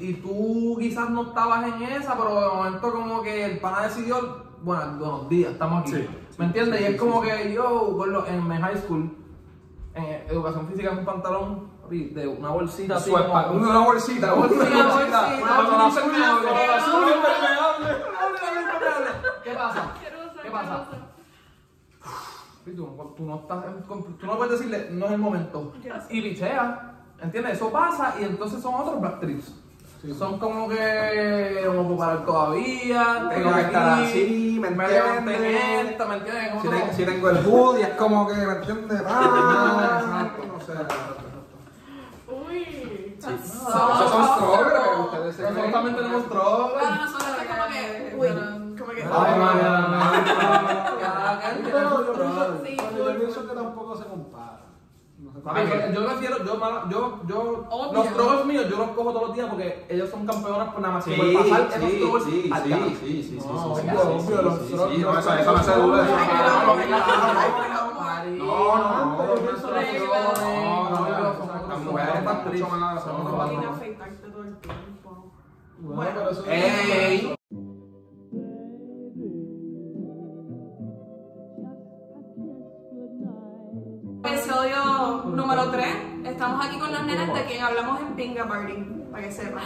y 0.00 0.14
tú 0.14 0.76
quizás 0.80 1.10
no 1.10 1.22
estabas 1.28 1.64
en 1.64 1.82
esa, 1.82 2.16
pero 2.16 2.40
de 2.40 2.48
momento 2.56 2.92
como 2.92 3.22
que 3.22 3.44
el 3.44 3.58
pana 3.60 3.82
decidió, 3.82 4.46
bueno, 4.62 4.96
buenos 4.98 5.28
días, 5.28 5.52
estamos 5.52 5.82
aquí. 5.82 5.92
Sí, 5.92 6.08
¿Me 6.38 6.46
entiendes? 6.46 6.78
sí, 6.78 6.84
y 6.84 6.86
es 6.86 6.92
sí, 6.94 6.98
como 6.98 7.22
sí. 7.22 7.28
que 7.30 7.52
yo, 7.54 8.24
en 8.26 8.48
mi 8.48 8.56
high 8.56 8.78
school, 8.78 9.16
en 9.98 10.30
educación 10.30 10.68
física, 10.68 10.92
es 10.92 10.98
un 10.98 11.04
pantalón 11.04 11.70
de 11.90 12.28
una 12.28 12.50
bolsita 12.50 12.96
así. 12.96 13.10
Como- 13.10 13.24
una 13.24 13.48
una 13.50 13.78
bolsita, 13.80 14.34
Una 14.34 14.46
una 14.46 14.56
bolsita, 14.56 14.84
bolsita. 14.84 15.42
bolsita. 15.88 15.96
Una 16.96 17.08
impermeable. 17.16 17.88
¿Qué 19.44 19.52
pasa? 19.54 19.94
¿Qué 20.42 20.50
pasa? 20.50 20.88
tú, 22.76 23.24
no 23.24 23.36
estás, 23.36 23.64
tú 24.20 24.26
no 24.26 24.36
puedes 24.36 24.52
decirle, 24.60 24.88
no 24.90 25.06
es 25.06 25.12
el 25.12 25.18
momento. 25.18 25.72
Y 26.10 26.20
pichea, 26.20 27.00
¿entiendes? 27.20 27.54
Eso 27.54 27.70
pasa 27.72 28.14
y 28.20 28.24
entonces 28.24 28.60
son 28.62 28.74
otros 28.74 29.00
black 29.00 29.20
trips. 29.20 29.54
Son 30.16 30.38
como 30.38 30.68
que 30.68 31.62
no 31.66 31.82
puedo 31.82 31.96
parar 31.98 32.24
todavía, 32.24 33.28
Tengo 33.34 33.52
que 33.52 33.60
estar 33.62 33.88
así, 34.00 34.58
¿me 34.60 34.68
entiendes? 34.68 35.60
esta, 35.90 36.04
¿me 36.06 36.14
entiendes? 36.18 36.52
Si, 36.94 37.04
te- 37.04 37.10
tengo 37.10 37.30
el 37.30 37.46
hoodie, 37.46 37.82
es 37.82 37.88
como 37.94 38.26
que, 38.28 38.34
¿me 38.34 38.52
entiendes? 38.52 39.02
Ah, 39.08 40.30
no 40.46 40.60
sé. 40.60 40.72
Uy. 42.28 43.16
Esos 43.18 43.50
son 43.50 43.88
que 43.98 45.00
ustedes 45.02 45.36
se 45.36 45.42
Nosotros 45.42 45.72
también 45.72 45.96
tenemos. 45.96 46.28
Bueno, 46.28 46.94
nosotros 46.96 47.28
es 47.42 47.48
como 47.48 47.64
que. 47.68 47.82
Uy. 48.16 48.28
Como 48.78 48.90
que. 48.92 49.02
Ay, 49.02 49.38
María, 49.38 49.70
Pero 51.64 52.06
yo 52.06 52.12
pienso, 52.12 52.64
Sí, 52.64 52.76
pero 52.76 52.90
yo 52.96 53.04
full, 53.04 53.16
pienso 53.18 53.40
full. 53.40 53.48
que 53.48 53.54
tampoco 53.56 53.96
se 53.96 54.04
compara. 54.04 54.60
Compara. 55.32 55.64
yo, 55.64 55.92
yo 56.00 56.08
refiero, 56.08 56.44
yo, 56.44 56.56
mala- 56.56 56.84
yo, 56.90 57.20
yo, 57.26 57.66
Obvio. 57.70 57.92
los 58.04 58.12
trolls 58.14 58.44
míos 58.46 58.66
yo 58.70 58.76
los 58.78 58.88
cojo 58.90 59.12
todos 59.12 59.28
los 59.28 59.34
días 59.36 59.48
porque 59.50 59.86
ellos 59.88 60.10
son 60.10 60.26
campeonas 60.26 60.68
por 60.72 60.80
nada 60.82 60.94
más 60.94 61.04
que 61.04 61.14
Sí, 61.14 61.20
por 61.20 61.42
pasar 61.42 61.68
sí, 61.70 61.86
esos 61.86 62.10
trolls 62.10 62.24
sí, 62.24 62.50
al 62.52 62.62
sí, 62.62 62.68
sí, 62.70 62.76
sí, 62.98 63.22
sí, 63.22 63.40
sí, 63.40 63.46
No, 63.46 63.74
sí, 63.76 63.82
sí, 63.82 63.88
obvio, 63.88 64.20
sí, 64.20 64.44
los 64.44 64.58
sí, 64.58 64.74
trolls- 64.74 64.94
sí, 64.94 64.98
no, 65.02 65.18
eso 65.18 65.34
eso 65.34 65.52
no 65.52 65.62
se 65.62 65.70
trolls- 65.70 65.82
duda. 65.82 66.04
no- 66.04 66.10
no, 66.10 66.16
no, 66.18 66.86
no, 66.86 66.98
no, 67.68 67.88
No, 68.38 68.78
no, 68.78 69.16
pero 69.18 69.34
yo 69.36 69.42
pienso 69.42 69.66
no, 69.68 69.74
que- 69.78 69.98
no, 69.98 70.90
no, 70.90 71.00
no, 71.00 71.68
las 71.68 71.78
mujeres 71.80 72.14
están 72.14 72.44
tiempo. 74.60 75.32
Bueno, 75.80 76.10
pero 76.14 76.30
eso 76.30 76.44
Ey. 76.46 77.37
Número 85.38 85.70
3. 85.70 85.86
Estamos 86.24 86.66
aquí 86.66 86.78
con 86.78 86.92
las 86.92 87.04
nenas 87.04 87.32
de 87.32 87.44
quien 87.46 87.62
hablamos 87.62 88.00
en 88.00 88.16
Pinga 88.16 88.46
Party, 88.46 88.74
para 89.10 89.22
que 89.24 89.32
sepan. 89.32 89.62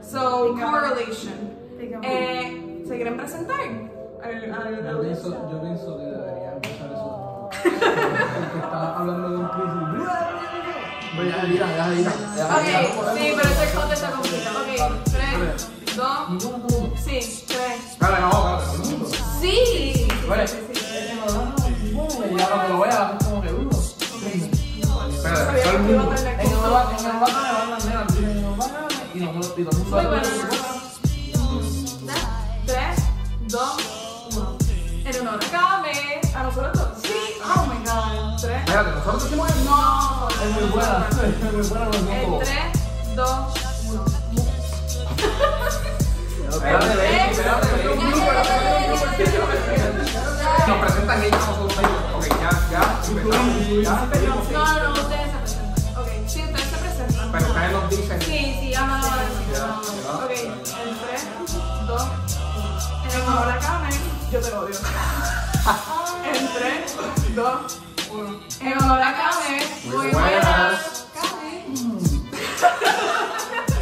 So, 0.00 0.54
Pinga 0.54 0.70
correlation. 0.70 1.34
Pinga 1.78 1.98
Eh, 2.02 2.84
¿Se 2.86 2.94
quieren 2.94 3.16
presentar? 3.16 3.58
Al, 3.60 4.52
al, 4.52 4.86
Yo 4.92 5.00
pienso, 5.02 5.50
yo 5.50 5.60
pienso 5.60 5.98
que 5.98 6.04
debería 6.04 6.52
empezar 6.54 6.92
eso. 6.92 7.48
Porque 7.62 8.58
está 8.58 8.96
hablando 8.98 9.28
de 9.30 9.36
un 9.36 9.48
crisis. 9.48 10.08
Ya, 11.16 11.42
mira, 11.48 11.66
ya, 11.76 11.86
mira, 11.88 12.12
ya, 12.36 12.44
Ok, 12.46 12.64
ya. 12.66 13.14
sí, 13.16 13.32
pero 13.36 13.48
este 13.48 13.66
conte 13.76 13.94
está 13.94 14.10
complicado. 14.10 14.58
Ok, 14.60 14.68
3, 15.04 15.96
2, 15.96 16.30
Ninguno 16.30 16.66
tuvo. 16.66 16.96
sí, 16.96 17.44
3. 17.48 17.98
Dale, 17.98 18.20
no, 18.20 18.30
dale. 18.44 18.64
Sí. 19.40 20.06
Es 20.38 20.52
que 20.52 21.14
no 21.14 22.36
ya 22.36 22.46
cuando 22.48 22.74
lo 22.74 22.80
veas, 22.80 23.12
es 23.12 23.24
como 23.24 23.25
todo 25.66 25.76
el 25.76 25.82
a 25.82 25.82
mundo. 25.82 26.14
En 26.14 26.52
en 26.52 26.52
en. 27.82 28.06
Muy. 29.14 29.32
3, 32.66 32.78
2, 33.48 33.76
1. 34.32 34.58
En 35.04 35.20
honor. 35.20 35.40
Came. 35.50 36.20
A 36.34 36.42
nosotros 36.42 36.72
dos. 36.74 36.88
Sí. 37.02 37.18
Oh 37.44 37.66
my 37.66 37.78
god. 37.84 38.40
3. 38.40 38.58
Espérate, 38.58 38.90
nosotros 38.90 39.24
decimos 39.24 39.50
el 39.50 39.64
No. 39.64 40.28
Es 40.28 40.50
muy 40.52 40.64
buena, 40.70 41.08
es 41.10 41.16
muy 41.16 41.62
buena, 41.62 41.84
no 41.86 41.90
es 41.92 42.02
El 42.04 42.26
muy 42.28 42.38
3, 42.40 43.16
2, 43.16 43.30
1. 43.90 44.04
Espérate, 46.50 47.30
espérate. 47.30 47.66
Nos 50.66 50.78
presentan 50.78 51.22
ellos 51.22 51.42
a 51.42 51.46
nosotros. 51.46 51.78
Ok, 52.16 52.24
ya, 52.40 52.50
ya. 52.70 52.82
No, 54.52 54.64
no, 54.82 54.92
ustedes 54.92 55.35
presentan. 57.66 57.72
Pero 57.72 57.72
ustedes 57.72 57.72
nos 57.72 57.90
dicen. 57.90 58.20
Sí, 58.22 58.56
sí, 58.60 58.70
ya 58.70 58.80
me 58.82 58.98
lo 58.98 59.02
van 59.02 59.18
a 59.18 59.24
ya. 59.52 59.64
Ok, 60.24 60.30
en 60.30 60.36
3, 61.00 61.24
2, 61.86 62.02
1. 62.56 63.14
En 63.14 63.20
honor 63.22 63.48
a 63.50 63.58
Carmen, 63.58 63.98
yo 64.32 64.40
te 64.40 64.52
odio. 64.52 64.76
En 66.26 66.48
3, 66.54 66.96
2, 67.34 67.78
1. 68.10 68.40
En 68.60 68.82
honor 68.82 69.02
a 69.02 69.14
Carmen, 69.16 69.62
Muy 69.84 70.08
buenas. 70.10 71.06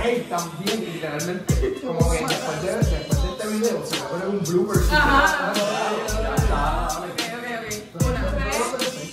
Ey, 0.02 0.26
también, 0.28 0.80
literalmente, 0.84 1.80
como 1.80 2.10
que 2.10 2.18
después 2.26 2.62
de, 2.62 2.76
después 2.76 3.22
de 3.22 3.28
este 3.30 3.46
video 3.48 3.86
se 3.86 3.98
va 4.00 4.04
a 4.04 4.08
poner 4.10 4.28
un 4.28 4.40
blooper. 4.44 4.82
Ajá. 4.92 5.54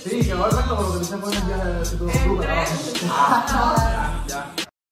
Sí, 0.04 0.20
que 0.20 0.32
ahora 0.32 0.62
como 0.68 0.82
lo 0.82 0.92
que 0.92 0.98
dicen 0.98 1.20
ponen 1.20 1.48
ya 1.48 1.82
En 1.82 1.96
tú, 1.96 2.06
3, 2.40 3.02
Ya, 3.02 4.24
ya, 4.28 4.61